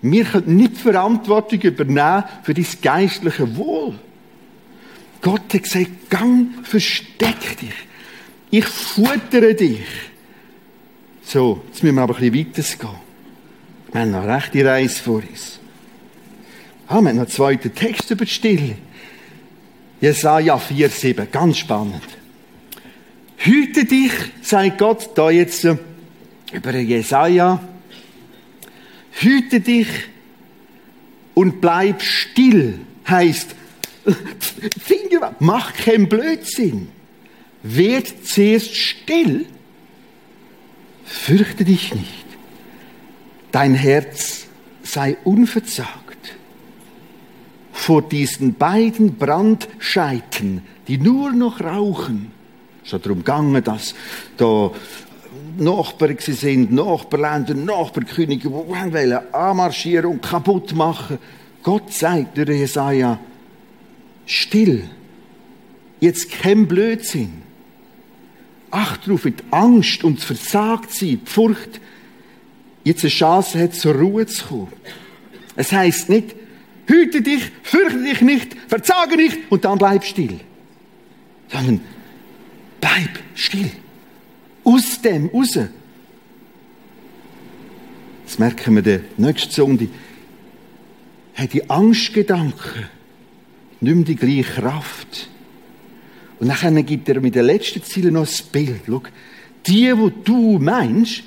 [0.04, 3.96] Wir können nicht Verantwortung übernehmen für dein geistliche Wohl.
[5.22, 7.74] Gott hat gesagt, gang, versteck dich.
[8.52, 9.82] Ich futtere dich.
[11.24, 13.11] So, jetzt müssen wir aber ein bisschen weitergehen.
[13.92, 15.60] Wir haben noch eine rechte Reise vor uns.
[16.88, 18.76] Ah, wir haben noch einen zweiten Text über die Stille.
[20.00, 21.26] Jesaja 4,7.
[21.26, 22.04] Ganz spannend.
[23.38, 25.78] Hüte dich, sagt Gott da jetzt äh,
[26.54, 27.62] über Jesaja.
[29.14, 29.88] Hüte dich
[31.34, 33.56] und bleib still, heißt,
[34.80, 36.90] Finger, mach keinen Blödsinn.
[37.64, 39.46] Werd zuerst still.
[41.06, 42.21] Fürchte dich nicht.
[43.52, 44.48] Dein Herz
[44.84, 46.36] sei unverzagt
[47.74, 52.32] vor diesen beiden Brandscheiten, die nur noch rauchen
[52.84, 53.94] es ist darum gegangen, dass
[54.38, 54.72] da
[55.58, 61.20] Nachbarn sind, Nachbarländer, Nachbarkönige, die anmarschieren und kaputt machen.
[61.64, 63.20] Gott sagt durch Jesaja,
[64.26, 64.84] still.
[66.00, 67.44] Jetzt kein Blödsinn.
[68.72, 71.80] Acht darauf, die Angst und das Versagtsein, die Furcht,
[72.84, 74.74] jetzt eine Chance hat, zur Ruhe zu kommen.
[75.56, 76.36] Es heißt nicht,
[76.88, 80.40] hüte dich, fürchte dich nicht, verzage nicht und dann bleib still.
[81.50, 81.82] Sondern
[82.82, 83.70] Bleib still.
[84.64, 85.58] Aus dem raus.
[88.26, 89.88] Das merken wir der nächsten Sonntag.
[91.36, 92.90] Hat die Angstgedanken
[93.80, 95.30] nicht mehr die gleiche Kraft.
[96.40, 98.82] Und dann gibt er mit den letzten Zielen noch ein Bild.
[98.88, 99.04] Schau,
[99.68, 101.24] die, wo du meinst,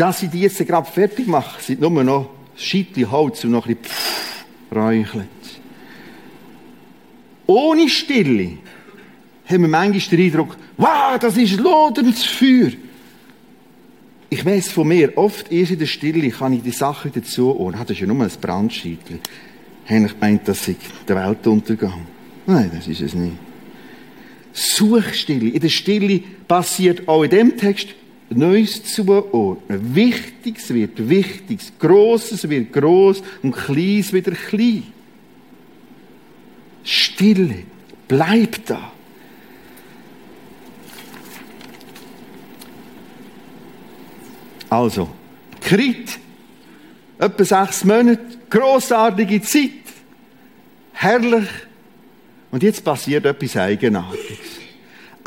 [0.00, 3.76] dass sie die jetzt gerade fertig machen, sind nur noch Scheitli Holz und noch ein
[3.76, 3.94] bisschen
[4.74, 5.28] räuchelt.
[7.46, 8.56] Ohne Stille
[9.44, 12.70] haben wir manchmal den Eindruck, wow, das ist loderndes Feuer.
[14.30, 17.70] Ich weiß von mir, oft erst in der Stille kann ich die Sache dazu, oh,
[17.70, 19.20] das ist ja nur ein Brandscheitchen.
[19.84, 22.06] habe ich gemeint, das sei der Weltuntergang.
[22.46, 23.36] Nein, das ist es nicht.
[24.54, 25.50] Suchstille.
[25.50, 27.88] In der Stille passiert auch in dem Text
[28.30, 29.94] Neues zuordnen.
[29.94, 31.72] Wichtiges wird Wichtiges.
[31.78, 34.84] Grosses wird gross und Kleines wieder klein.
[36.84, 37.64] Stille.
[38.06, 38.92] Bleib da.
[44.70, 45.10] Also,
[45.60, 46.18] Krit,
[47.18, 49.70] etwa sechs Monate, grossartige Zeit,
[50.92, 51.48] herrlich.
[52.52, 54.59] Und jetzt passiert etwas Eigenartiges.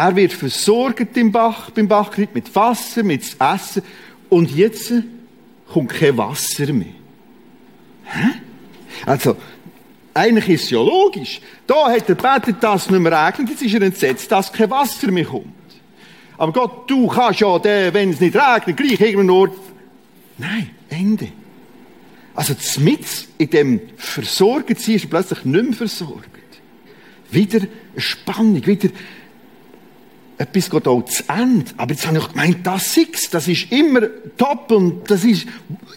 [0.04, 3.84] Er wird versorgt im Bach, beim Bachkrit mit Wasser, mit Essen.
[4.28, 4.92] Und jetzt
[5.72, 6.88] kommt kein Wasser mehr.
[8.04, 8.28] Hä?
[9.06, 9.38] Also,
[10.14, 11.40] eigentlich ist es ja logisch.
[11.66, 14.70] Da hat er betet, dass es nicht mehr regnet, jetzt ist er entsetzt, dass kein
[14.70, 15.46] Wasser mehr kommt.
[16.38, 19.58] Aber Gott, du kannst ja, wenn es nicht regnet, gleich irgendeinen Ort.
[20.38, 21.30] Nein, Ende.
[22.36, 23.06] Also, mit
[23.38, 26.28] in dem Versorgen ist plötzlich nicht mehr versorgt.
[27.32, 28.90] Wieder eine Spannung, wieder
[30.38, 31.72] etwas geht auch zu Ende.
[31.78, 34.02] Aber jetzt habe ich gemeint, das ist das ist immer
[34.38, 35.48] top und das ist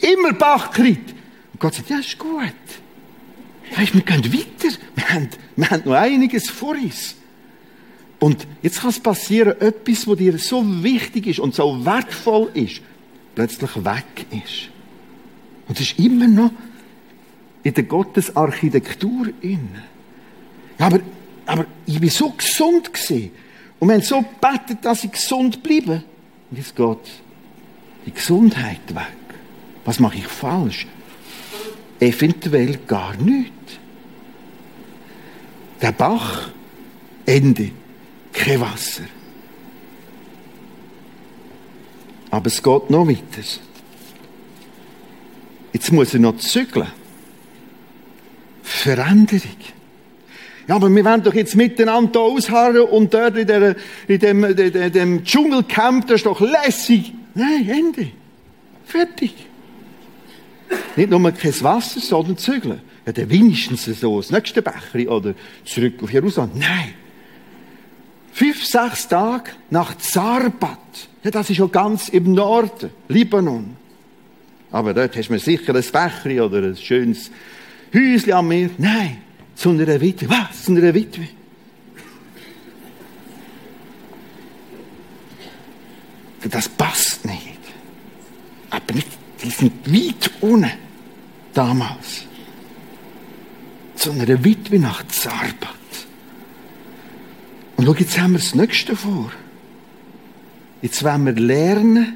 [0.01, 1.15] immer Bachkrit.
[1.53, 2.53] Und Gott sagt, ja, ist gut.
[3.77, 4.77] Weißt, wir gehen weiter.
[4.95, 7.17] Wir haben, wir haben noch einiges vor uns.
[8.19, 12.81] Und jetzt kann es passieren, etwas, was dir so wichtig ist und so wertvoll ist,
[13.35, 14.71] plötzlich weg ist.
[15.69, 16.51] Und es ist immer noch
[17.63, 19.29] in der Gottesarchitektur.
[19.43, 19.59] Ja,
[20.79, 21.01] aber,
[21.45, 23.33] aber ich bin so gesund gewesen.
[23.79, 26.03] Und wir haben so gebetet, dass ich gesund bleibe.
[26.51, 26.99] Und jetzt geht
[28.07, 29.17] die Gesundheit weg.
[29.85, 30.87] Was mache ich falsch?
[32.01, 33.53] Eventuell gar nichts.
[35.81, 36.51] Der Bach,
[37.27, 37.71] Ende
[38.33, 39.05] kein Wasser.
[42.31, 43.43] Aber es geht noch weiter.
[45.73, 46.89] Jetzt muss er noch zügeln.
[48.63, 49.76] Veränderung.
[50.69, 53.77] Ja, aber wir wollen doch jetzt miteinander ausharren und dort in, der,
[54.09, 57.13] in dem, in dem Dschungelcamp, das ist doch lässig.
[57.35, 58.11] Nein, Ende.
[58.85, 59.35] Fertig.
[60.97, 62.81] Nicht nur kein Wasser, sondern zügeln.
[63.05, 66.51] Ja, dann wenigstens so das nächste Becher oder zurück auf Jerusalem.
[66.55, 66.95] Nein.
[68.33, 70.79] Fünf, sechs Tage nach Zarbat.
[71.23, 73.77] Ja, das ist ja ganz im Norden, Libanon.
[74.73, 77.31] Aber dort hast du sicher ein Fächli oder ein schönes
[77.95, 78.71] Häuschen am Meer.
[78.79, 79.19] Nein,
[79.57, 80.29] zu einer Witwe.
[80.29, 80.65] Was?
[80.65, 81.29] Zu einer Witwe?
[86.49, 87.59] Das passt nicht.
[88.71, 89.09] Aber nicht,
[89.43, 90.71] die sind weit unten
[91.53, 92.25] damals.
[93.97, 95.75] Zu einer Witwe nach Zarbat.
[97.77, 99.33] Und schau, jetzt haben wir das Nächste vor.
[100.83, 102.15] Jetzt wollen wir lernen,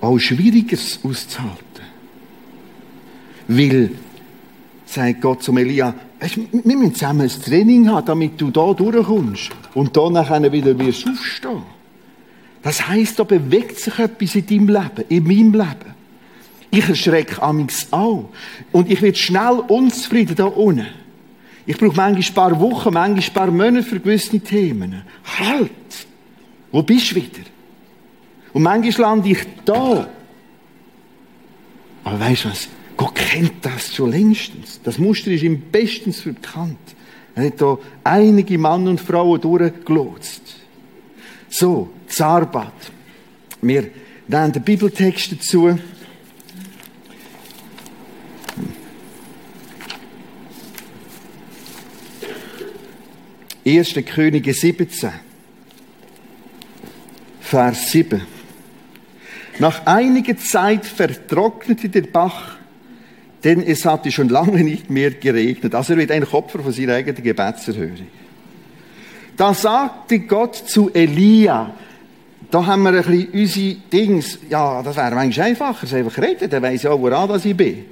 [0.00, 1.64] auch Schwieriges auszuhalten.
[3.48, 3.90] Weil,
[4.86, 9.96] sagt Gott zum Elia, wir müssen zusammen ein Training haben, damit du da durchkommst und
[9.96, 11.62] da nachher wieder wirst aufstehen.
[12.62, 15.94] Das heisst, da bewegt sich etwas in deinem Leben, in meinem Leben.
[16.70, 18.28] Ich erschrecke amigs auch.
[18.72, 20.86] Und ich werde schnell unzufrieden da unten.
[21.64, 25.02] Ich brauche manchmal ein paar Wochen, manchmal ein paar Monate für gewisse Themen.
[25.38, 25.70] Halt!
[26.72, 27.44] Wo bist du wieder?
[28.52, 30.08] Und manchmal lande ich da.
[32.04, 32.68] Aber weißt du was?
[32.96, 34.80] Gott kennt das schon längstens.
[34.82, 36.78] Das Muster ist ihm bestens bekannt.
[37.34, 40.42] Er hat da einige Mann und Frauen durchgelotst.
[41.48, 42.72] So, Zarbat.
[43.60, 43.90] Wir
[44.28, 45.78] nehmen den Bibeltext dazu.
[53.66, 53.94] 1.
[54.06, 55.10] Könige 17,
[57.40, 58.22] Vers 7.
[59.58, 62.55] Nach einiger Zeit vertrocknete der Bach,
[63.44, 65.74] denn es hatte schon lange nicht mehr geregnet.
[65.74, 68.06] Also er wird ein Opfer von seiner eigenen Gebetserhörung.
[69.36, 71.74] Da sagte Gott zu Elia,
[72.50, 76.62] da haben wir ein bisschen unsere Dings, ja, das wäre eigentlich einfacher, einfach reden, dann
[76.62, 77.84] weiss ich auch, woran ich bin.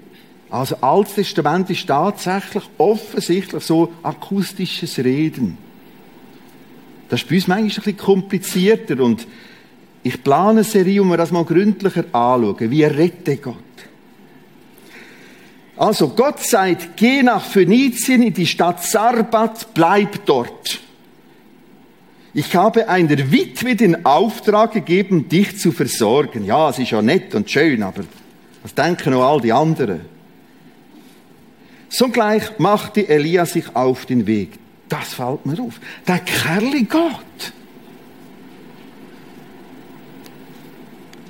[0.50, 5.58] Also Altes Testament ist tatsächlich offensichtlich so akustisches Reden.
[7.08, 9.26] Das ist bei uns manchmal ein bisschen komplizierter und
[10.02, 12.70] ich plane eine Serie, um wir das mal gründlicher anschauen.
[12.70, 13.56] Wie rette Gott?
[15.76, 20.80] Also, Gott sagt, geh nach Phönizien in die Stadt Sarbat, bleib dort.
[22.32, 26.44] Ich habe einer Witwe den Auftrag gegeben, dich zu versorgen.
[26.44, 28.02] Ja, es ist ja nett und schön, aber
[28.62, 30.00] was denken noch all die anderen?
[31.88, 34.58] Sogleich machte Elia sich auf den Weg.
[34.88, 35.80] Das fällt mir auf.
[36.08, 37.52] Der Kerl Gott.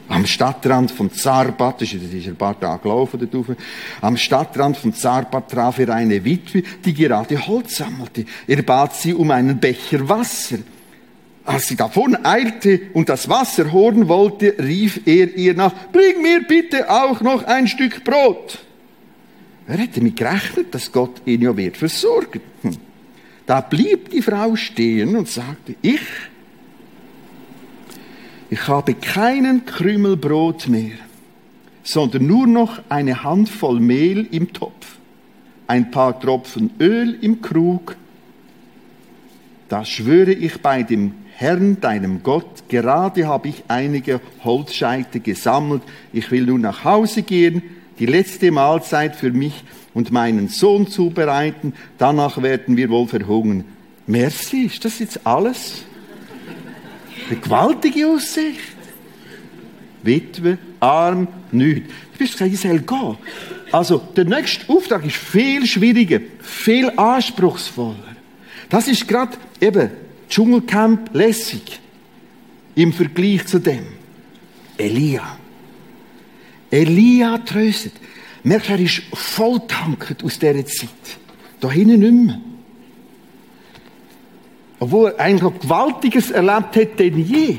[0.08, 3.56] Am Stadtrand von Zarbat, das ist ein paar Tage gelaufen dort
[4.02, 8.26] am Stadtrand von Zarbat traf er eine Witwe, die gerade Holz sammelte.
[8.46, 10.58] Er bat sie um einen Becher Wasser.
[11.46, 16.42] Als sie davon eilte und das Wasser holen wollte, rief er ihr nach, bring mir
[16.42, 18.58] bitte auch noch ein Stück Brot.
[19.66, 22.40] Er hätte damit gerechnet, dass Gott ihn ja wird versorgen.
[22.62, 22.76] Hm.
[23.46, 26.00] Da blieb die Frau stehen und sagte, ich,
[28.54, 30.96] ich habe keinen Krümel Brot mehr,
[31.82, 34.98] sondern nur noch eine Handvoll Mehl im Topf,
[35.66, 37.96] ein paar Tropfen Öl im Krug.
[39.68, 46.30] Da schwöre ich bei dem Herrn, deinem Gott, gerade habe ich einige Holzscheite gesammelt, ich
[46.30, 47.60] will nun nach Hause gehen,
[47.98, 49.64] die letzte Mahlzeit für mich
[49.94, 53.64] und meinen Sohn zubereiten, danach werden wir wohl verhungern.
[54.06, 55.86] Merci, ist das jetzt alles?
[57.28, 58.60] Eine gewaltige Aussicht.
[60.02, 61.88] Witwe, arm, nichts.
[62.12, 63.14] Du bist gesagt, Giselle, geh.
[63.72, 68.16] Also, der nächste Auftrag ist viel schwieriger, viel anspruchsvoller.
[68.68, 69.90] Das ist gerade eben
[70.28, 71.80] Dschungelcamp lässig
[72.74, 73.86] im Vergleich zu dem.
[74.76, 75.38] Elia.
[76.70, 77.92] Elia tröstet.
[78.42, 80.88] Merkst er ist voll tanket aus dieser Zeit.
[81.60, 82.40] Da hinten nicht mehr.
[84.84, 87.56] Obwohl er eigentlich Gewaltiges erlebt hat denn je.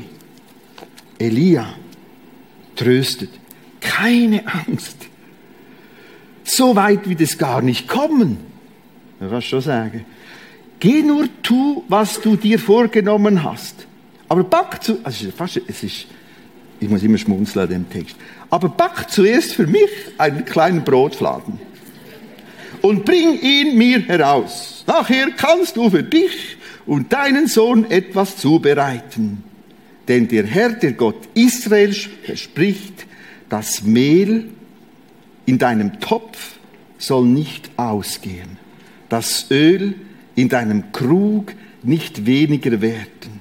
[1.18, 1.74] Elia
[2.76, 3.30] tröstet.
[3.80, 4.96] Keine Angst.
[6.44, 8.38] So weit wird es gar nicht kommen.
[9.18, 10.06] Man kann schon sagen.
[10.78, 13.88] Geh nur tu, was du dir vorgenommen hast.
[14.28, 16.06] Aber back zu, also fast, es ist,
[16.78, 18.14] ich muss immer schmunzeln an dem Text.
[18.50, 21.58] Aber back zuerst für mich einen kleinen Brotfladen
[22.82, 24.84] und bring ihn mir heraus.
[24.86, 26.55] Nachher kannst du für dich
[26.86, 29.42] und deinen Sohn etwas zubereiten.
[30.08, 33.06] Denn der Herr, der Gott Israels, verspricht,
[33.48, 34.48] das Mehl
[35.46, 36.58] in deinem Topf
[36.98, 38.58] soll nicht ausgehen,
[39.08, 39.94] das Öl
[40.34, 43.40] in deinem Krug nicht weniger werden,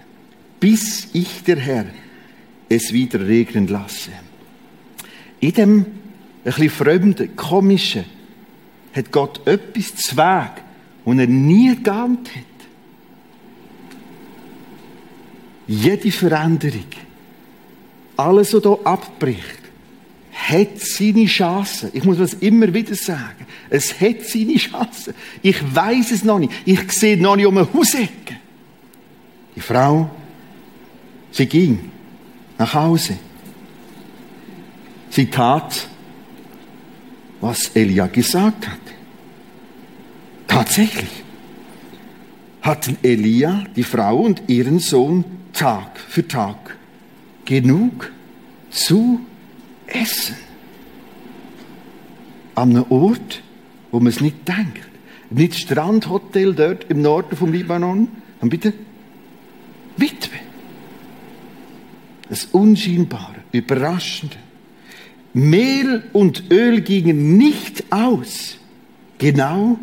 [0.60, 1.86] bis ich, der Herr,
[2.70, 4.12] es wieder regnen lasse.
[5.40, 5.86] In dem
[6.44, 8.06] bisschen fremden, komischen,
[8.94, 10.64] hat Gott etwas zu Weg,
[11.04, 12.55] und er nie geahnt hat.
[15.68, 16.86] Jede Veränderung,
[18.18, 19.60] alles, was hier abbricht,
[20.32, 21.90] hat seine Chance.
[21.94, 23.46] Ich muss das immer wieder sagen.
[23.70, 25.14] Es hat seine Chance.
[25.42, 26.52] Ich weiß es noch nicht.
[26.66, 28.36] Ich sehe noch nicht um eine Hausecke.
[29.56, 30.10] Die Frau,
[31.32, 31.92] sie ging
[32.58, 33.18] nach Hause.
[35.10, 35.88] Sie tat,
[37.40, 38.80] was Elia gesagt hat.
[40.48, 41.24] Tatsächlich
[42.62, 45.24] hatten Elia, die Frau und ihren Sohn
[45.56, 46.78] Tag für Tag
[47.46, 48.12] genug
[48.70, 49.22] zu
[49.88, 50.36] essen.
[52.56, 53.42] An einem Ort,
[53.92, 54.88] wo man es nicht denkt.
[55.30, 58.08] Nicht Strandhotel dort im Norden vom Libanon,
[58.40, 58.74] dann bitte
[59.98, 60.38] Witwe.
[62.30, 64.38] Das Unscheinbare, Überraschende.
[65.34, 68.58] Mehl und Öl gingen nicht aus.
[69.18, 69.78] Genau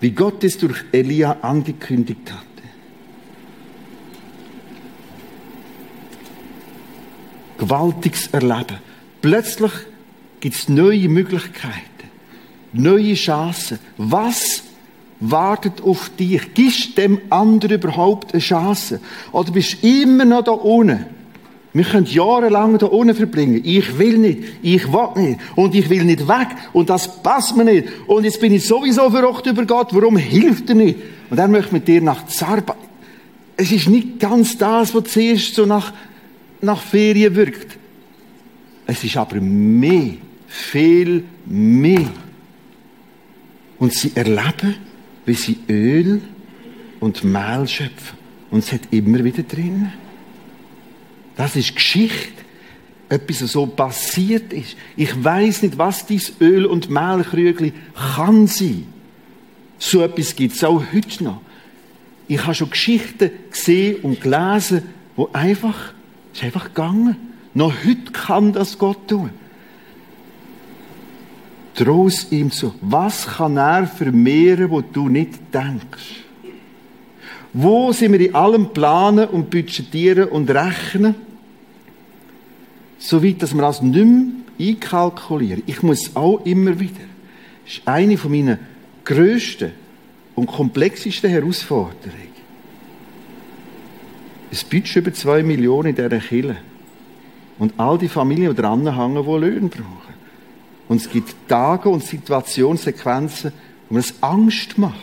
[0.00, 2.47] wie Gott es durch Elia angekündigt hatte.
[7.58, 8.78] Gewaltiges Erleben.
[9.20, 9.72] Plötzlich
[10.40, 12.08] gibt es neue Möglichkeiten,
[12.72, 13.78] neue Chancen.
[13.96, 14.62] Was
[15.20, 16.54] wartet auf dich?
[16.54, 19.00] Gibst dem anderen überhaupt eine Chance?
[19.32, 21.06] Oder bist du immer noch da unten?
[21.74, 23.60] Wir können jahrelang da unten verbringen.
[23.62, 27.64] Ich will nicht, ich will nicht und ich will nicht weg und das passt mir
[27.64, 30.98] nicht und jetzt bin ich sowieso verrückt über Gott, warum hilft er nicht?
[31.28, 32.74] Und er möchte mit dir nach Zarba.
[33.56, 35.92] Es ist nicht ganz das, was zuerst so nach,
[36.60, 37.78] nach Ferien wirkt.
[38.86, 40.14] Es ist aber mehr,
[40.46, 42.10] viel mehr.
[43.78, 44.76] Und sie erleben,
[45.24, 46.20] wie sie Öl
[47.00, 48.18] und Mehl schöpfen.
[48.50, 49.92] Und es hat immer wieder drinnen.
[51.36, 52.32] Das ist Geschichte.
[53.10, 54.76] Etwas, was so passiert ist.
[54.96, 58.84] Ich weiß nicht, was dies Öl- und Mehlkrügli kann sein.
[59.78, 61.40] So etwas gibt es auch heute noch.
[62.26, 64.82] Ich habe schon Geschichten gesehen und gelesen,
[65.16, 65.94] wo einfach,
[66.38, 67.16] ist einfach gegangen.
[67.54, 69.30] Noch heute kann das Gott tun.
[71.74, 72.74] Trost ihm zu.
[72.80, 76.24] Was kann er vermehren, wo du nicht denkst?
[77.52, 81.14] Wo sind wir in allem planen und budgetieren und rechnen?
[82.98, 84.24] so weit, dass man das nicht mehr
[84.60, 85.62] einkalkulieren.
[85.66, 87.04] Ich muss auch immer wieder.
[87.64, 88.58] Das ist eine von meinen
[89.04, 89.72] grössten
[90.34, 92.27] und komplexesten Herausforderungen.
[94.50, 96.56] Es Budget über zwei Millionen in dieser Kille.
[97.58, 100.14] Und all die Familien, die dranhängen, die Löhne brauchen.
[100.88, 103.52] Und es gibt Tage und Situationssequenzen,
[103.88, 104.96] wo man es Angst macht.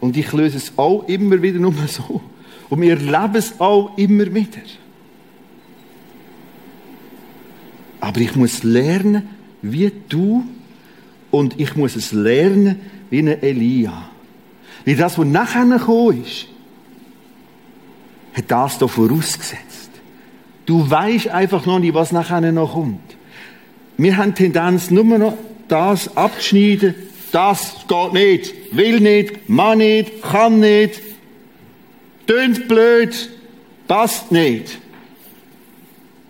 [0.00, 2.20] Und ich löse es auch immer wieder nur so.
[2.68, 4.60] Und wir erleben es auch immer wieder.
[8.00, 9.28] Aber ich muss lernen,
[9.62, 10.44] wie du,
[11.30, 14.10] und ich muss es lernen, wie eine Elia.
[14.84, 16.48] Wie das, was nachher gekommen ist,
[18.34, 19.90] hat das da vorausgesetzt.
[20.66, 23.16] Du weißt einfach noch nicht, was nachher noch kommt.
[23.96, 25.36] Wir haben Tendenz, nur noch
[25.68, 26.94] das abzuschneiden,
[27.30, 31.00] das geht nicht, will nicht, man nicht, kann nicht,
[32.26, 33.30] tönt blöd,
[33.88, 34.78] passt nicht.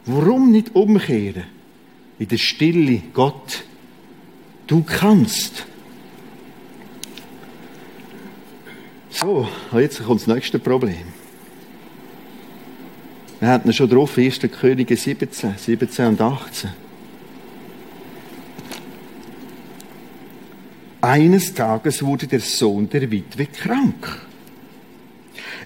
[0.06, 1.44] Warum nicht umkehren?
[2.18, 3.64] In der Stille, Gott,
[4.66, 5.66] du kannst.
[9.10, 11.21] So, jetzt kommt das nächste Problem.
[13.42, 14.38] Wir hatten schon drauf, 1.
[14.52, 16.70] Könige 17, 17 und 18.
[21.00, 24.26] Eines Tages wurde der Sohn der Witwe krank.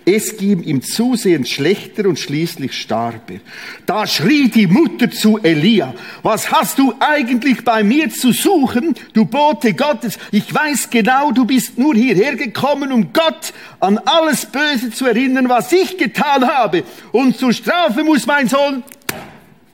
[0.08, 3.40] Es ging ihm zusehends schlechter und schließlich starb er.
[3.86, 9.24] Da schrie die Mutter zu Elia, was hast du eigentlich bei mir zu suchen, du
[9.24, 10.16] Bote Gottes?
[10.30, 15.48] Ich weiß genau, du bist nur hierher gekommen, um Gott an alles Böse zu erinnern,
[15.48, 16.84] was ich getan habe.
[17.10, 18.84] Und zur Strafe muss mein Sohn,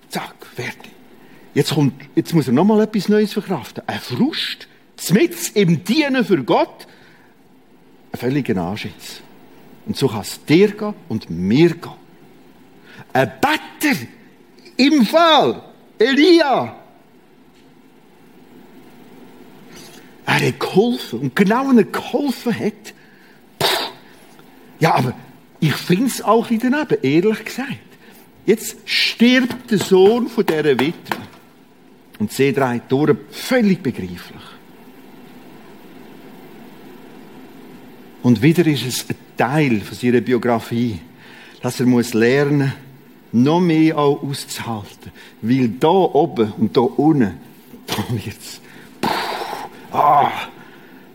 [0.09, 0.93] zack, fertig.
[1.53, 3.83] Jetzt kommt, jetzt muss er nochmal etwas Neues verkraften.
[3.87, 4.67] Ein Frust,
[4.97, 6.87] zmitz im Dienen für Gott,
[8.13, 9.21] ein völliger Anschiss.
[9.87, 11.93] Und so kann es dir gehen und mir gehen.
[13.13, 13.97] Ein Better
[14.77, 15.63] im Fall,
[15.99, 16.77] Elia.
[20.25, 21.21] Er hat geholfen.
[21.21, 22.95] Und genau wenn er geholfen hat,
[23.63, 23.91] pff,
[24.81, 25.15] ja, aber
[25.61, 27.77] ich finde es auch ein daneben, ehrlich gesagt.
[28.47, 31.17] Jetzt stirbt der Sohn von dieser Witwe.
[32.19, 34.43] Und sie dreht durch, völlig begreiflich.
[38.23, 41.01] Und wieder ist es ein Teil von seiner Biografie,
[41.63, 42.73] dass er muss lernen,
[43.33, 45.11] noch mehr auch auszuhalten.
[45.41, 47.41] Weil da oben und da unten,
[47.89, 48.61] da wird's,
[49.91, 50.31] ah,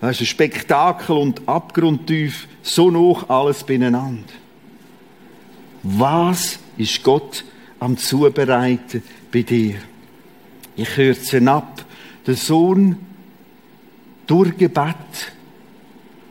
[0.02, 4.34] das ist ein Spektakel und abgrundtief, so noch alles beieinander.
[5.84, 7.46] Was ist Gott
[7.80, 9.76] am Zubereiten bei dir?
[10.76, 11.86] Ich kürze ab.
[12.26, 12.98] Der Sohn
[14.26, 15.32] durch Gebet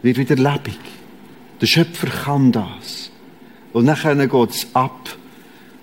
[0.03, 0.96] wird wieder lebendig.
[1.61, 3.11] Der Schöpfer kann das.
[3.73, 5.17] Und nachher geht es ab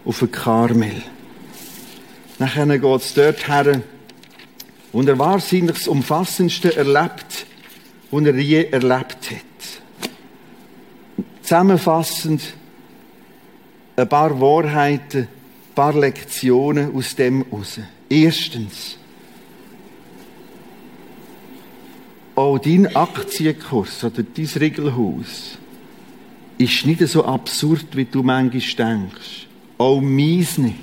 [0.06, 1.02] auf den Karmel.
[2.40, 3.82] Nachher geht es dort her,
[4.94, 7.48] und er wahrscheinlich das Umfassendste erlebt,
[8.12, 9.74] was er je erlebt hat.
[11.42, 12.42] Zusammenfassend
[13.96, 17.80] ein paar Wahrheiten, ein paar Lektionen aus dem raus.
[18.08, 18.98] Erstens,
[22.36, 25.58] auch dein Aktienkurs oder dein Regelhaus
[26.58, 28.62] ist nicht so absurd, wie du manchmal
[29.00, 29.48] denkst.
[29.78, 30.78] Auch meins nicht.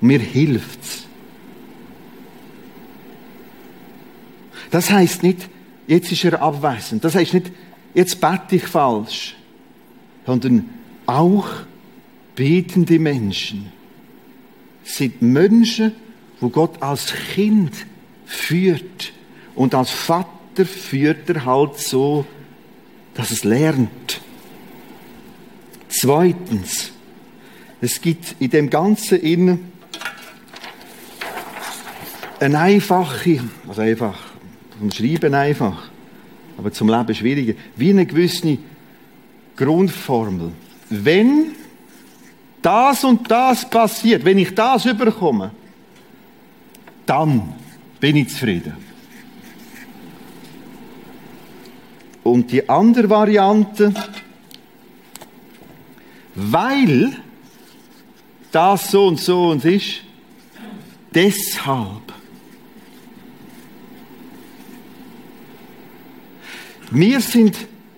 [0.00, 1.04] Mir hilft's.
[4.70, 5.48] Das heißt nicht,
[5.86, 7.04] jetzt ist er abwesend.
[7.04, 7.50] Das heißt nicht,
[7.94, 9.36] jetzt bete ich falsch.
[10.26, 10.68] Sondern
[11.06, 11.48] auch
[12.34, 13.72] betende Menschen
[14.86, 15.92] sind Menschen,
[16.40, 17.72] wo Gott als Kind
[18.24, 19.12] führt
[19.54, 22.24] und als Vater führt er halt so,
[23.14, 24.20] dass es lernt.
[25.98, 26.92] Zweitens,
[27.80, 29.72] es gibt in dem Ganzen innen
[32.38, 34.18] eine einfache, also einfach,
[34.78, 35.88] vom Schreiben einfach,
[36.58, 38.58] aber zum Leben schwieriger, wie eine gewisse
[39.56, 40.52] Grundformel.
[40.90, 41.52] Wenn
[42.60, 45.50] das und das passiert, wenn ich das überkomme,
[47.06, 47.54] dann
[48.00, 48.74] bin ich zufrieden.
[52.22, 53.94] Und die andere Variante,
[56.36, 57.16] weil
[58.52, 60.02] das so und so und ist,
[61.14, 62.12] deshalb.
[66.90, 67.56] Wir sind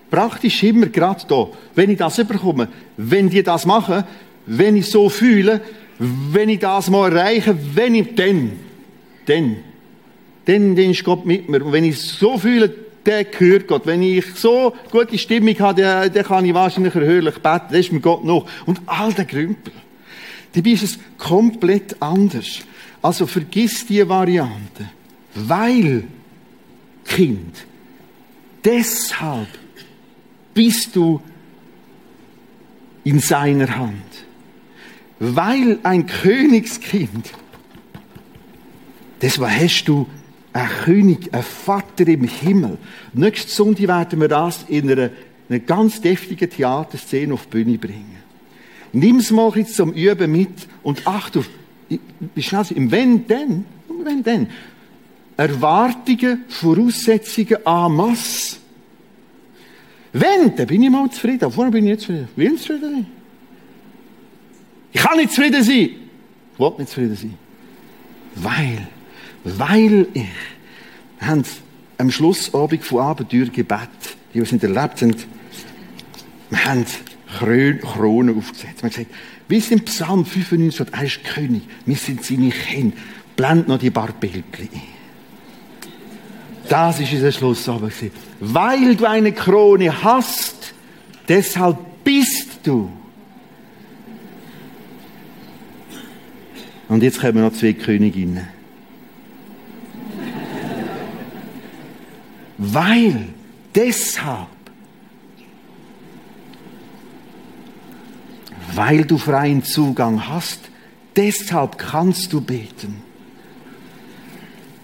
[0.09, 1.47] praktisch immer gerade da.
[1.75, 4.03] Wenn ich das überkomme, wenn die das machen,
[4.45, 5.61] wenn ich so fühle,
[5.99, 8.53] wenn ich das mal erreiche, wenn ich, dann,
[9.25, 9.57] dann,
[10.45, 11.63] dann, dann ist Gott mit mir.
[11.63, 12.73] Und wenn ich so fühle,
[13.09, 13.85] der gehört Gott.
[13.85, 17.65] Wenn ich so gute Stimmung habe, dann, dann kann ich wahrscheinlich erhörlich beten.
[17.69, 18.47] Das ist mir Gott noch.
[18.65, 19.73] Und all der Grümpel.
[20.53, 22.59] Dabei ist es komplett anders.
[23.01, 24.89] Also vergiss die Variante.
[25.33, 26.03] Weil,
[27.05, 27.65] Kind,
[28.63, 29.47] deshalb
[30.53, 31.21] bist du
[33.03, 34.03] in seiner Hand.
[35.19, 37.31] weil ein Königskind,
[39.19, 40.07] das hast du
[40.59, 42.77] ein König, ein Vater im Himmel.
[43.13, 45.09] Nächste Sonntag werden wir das in einer,
[45.49, 48.17] einer ganz deftigen Theaterszene auf die Bühne bringen.
[48.91, 51.49] Nimm's mal jetzt zum Üben mit und acht auf,
[52.37, 53.65] schnell im Wenn denn,
[54.03, 54.47] wenn denn,
[55.37, 58.57] Erwartungen, Voraussetzungen en masse.
[60.11, 61.51] Wenn, dann bin ich mal zufrieden.
[61.51, 62.27] Vorher bin ich nicht zufrieden.
[62.35, 63.05] Will ich zufrieden sein?
[64.91, 65.75] Ich kann nicht zufrieden sein.
[65.75, 67.33] Ich will nicht zufrieden sein.
[68.35, 68.87] Weil,
[69.43, 70.25] weil ich,
[71.19, 71.43] wir haben
[71.97, 73.89] am Schlussabend von Abenteuer Gebet,
[74.33, 75.15] die uns nicht erlebt haben,
[76.49, 76.85] wir haben
[77.81, 78.81] Kronen aufgesetzt.
[78.81, 79.11] Wir haben gesagt,
[79.49, 82.97] es im Psalm 95 steht, er ist König, wir sind seine Kinder.
[83.35, 84.81] Blend noch die paar Bildchen ein.
[86.67, 87.93] Das ist unser Schlussabend.
[88.39, 90.73] Weil du eine Krone hast,
[91.27, 92.91] deshalb bist du.
[96.87, 98.58] Und jetzt kommen noch zwei Königinnen.
[102.61, 103.29] Weil,
[103.73, 104.47] deshalb,
[108.73, 110.59] weil du freien Zugang hast,
[111.15, 113.01] deshalb kannst du beten.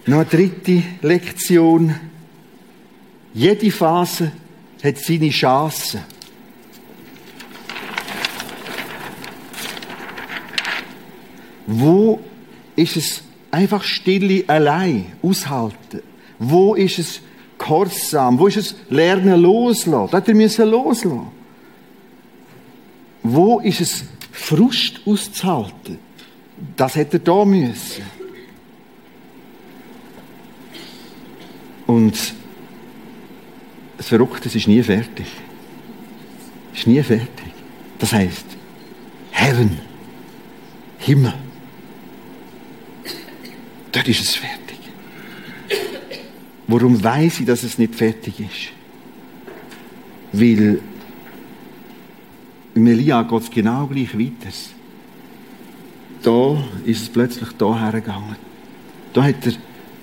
[0.06, 1.94] Noch eine dritte Lektion.
[3.34, 4.32] Jede Phase
[4.82, 6.00] hat seine Chancen.
[11.66, 12.20] Wo
[12.74, 16.00] ist es einfach stille allein aushalten?
[16.38, 17.20] Wo ist es
[17.66, 18.38] gehorsam?
[18.38, 20.10] Wo ist es lernen loslassen?
[20.24, 21.26] Da müssen wir loslassen.
[23.22, 25.98] Wo ist es Frust auszuhalten?
[26.76, 28.04] Das hätte er da müssen.
[31.86, 32.34] Und
[33.96, 35.26] das Verrückte ist nie fertig.
[36.74, 37.52] Ist nie fertig.
[37.98, 38.44] Das heißt,
[39.30, 39.78] Heaven,
[40.98, 41.34] Himmel.
[43.92, 44.65] Dort ist es fertig.
[46.68, 48.72] Warum weiß ich, dass es nicht fertig ist?
[50.32, 50.80] Weil
[52.74, 54.52] im Elia geht es genau gleich weiter.
[56.22, 58.36] Da ist es plötzlich da hergegangen.
[59.12, 59.52] Da hat er,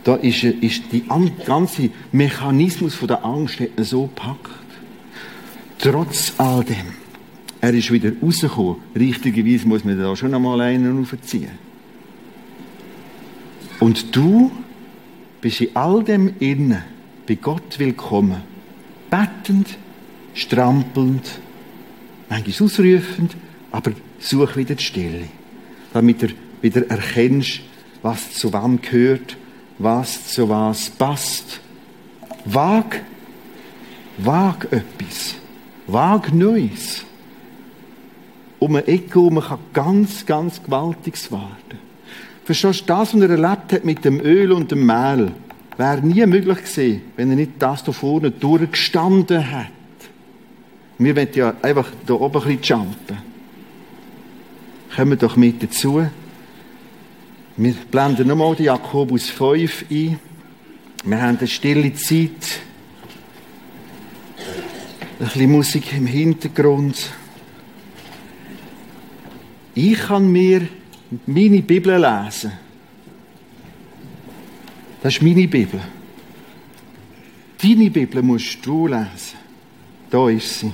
[0.04, 1.06] da ist, ist die
[1.46, 4.50] ganze Mechanismus der Angst so gepackt.
[5.80, 6.94] Trotz all dem,
[7.60, 8.78] er ist wieder rausgekommen.
[8.96, 11.52] Richtigerweise muss man da schon einmal einen aufziehen.
[13.80, 14.50] Und du
[15.44, 16.82] bist in all dem innen
[17.28, 18.42] bei Gott willkommen.
[19.10, 19.78] Bettend,
[20.34, 21.30] strampelnd,
[22.30, 23.36] manchmal ausrufend,
[23.70, 25.28] aber such wieder die Stille.
[25.92, 26.28] Damit du
[26.62, 27.60] wieder erkennst,
[28.02, 29.36] was zu wem gehört,
[29.80, 31.60] was zu was passt.
[32.46, 33.02] Wag,
[34.20, 35.36] wag etwas.
[35.88, 37.04] Wag Neues.
[38.60, 41.83] Um eine Ecke herum kann ganz, ganz Gewaltiges werden.
[42.46, 45.32] Verstehst du, das, was er erlebt hat mit dem Öl und dem Mehl,
[45.78, 49.68] wäre nie möglich gewesen, wenn er nicht das da vorne durchgestanden hat.
[50.98, 53.18] Wir wollen ja einfach da oben ein bisschen jumpen.
[54.96, 56.06] Kommen doch mit dazu.
[57.58, 60.20] Wir blenden nochmal die Jakobus 5 ein.
[61.04, 62.60] Wir haben eine stille Zeit.
[65.20, 67.10] Ein bisschen Musik im Hintergrund.
[69.76, 70.68] Ich kann mir
[71.26, 72.52] meine Bibel lesen.
[75.02, 75.82] Das ist meine Bibel.
[77.62, 79.38] Deine Bibel musst du lesen.
[80.10, 80.74] Da ist sie.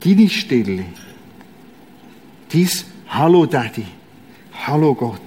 [0.00, 0.84] Deine Stille.
[2.52, 3.84] Dies Hallo Daddy.
[4.66, 5.20] Hallo Gott.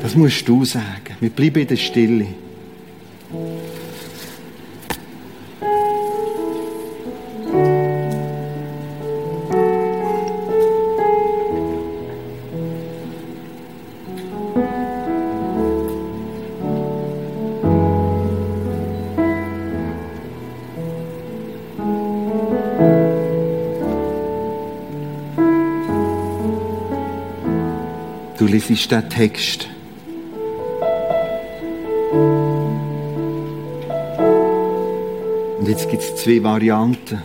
[0.00, 1.16] Das musst du sagen.
[1.20, 2.26] Wir bleiben in der Stille.
[28.70, 29.68] Ist der Text.
[35.58, 37.22] Und jetzt gibt es zwei Varianten.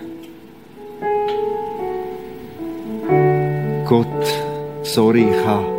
[3.85, 4.07] Gott,
[4.83, 5.73] sorry, ich habe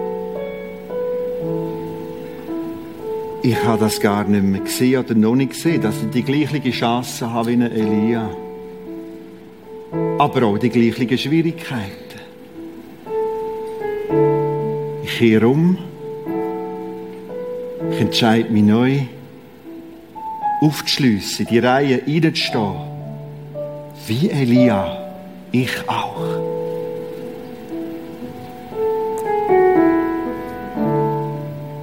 [3.44, 6.70] ich habe das gar nicht mehr gesehen oder noch nicht gesehen, dass ich die gleiche
[6.70, 8.30] Chance habe wie Elia.
[10.18, 12.03] Aber auch die gleichen Schwierigkeiten.
[15.16, 15.78] kehre um,
[17.90, 19.00] ich entscheide mich neu,
[20.60, 22.74] aufzuschliessen, die Reihe reinzustehen.
[24.06, 25.14] Wie Elia,
[25.52, 26.20] ich auch.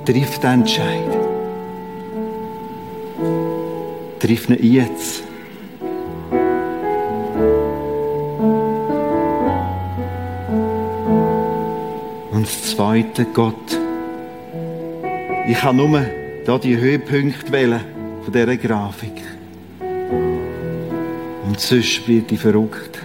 [0.06, 1.18] Triff den Entscheid.
[4.20, 5.31] Triff ihn jetzt.
[12.42, 13.80] Und das Zweite, Gott.
[15.48, 16.04] Ich kann nur
[16.44, 17.82] da die Höhepunkte wählen
[18.24, 19.22] von dieser Grafik.
[21.46, 22.98] Und sonst wird ich verrückt.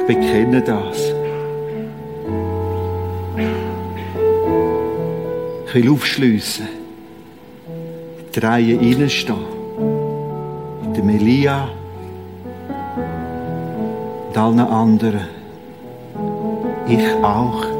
[0.00, 1.14] Ich bekenne das.
[5.66, 6.68] Ich will aufschliessen.
[8.34, 9.38] Die Reihe reinstehen.
[10.82, 11.70] Mit dem Elia
[14.28, 15.26] und allen anderen.
[16.86, 17.79] Ich auch.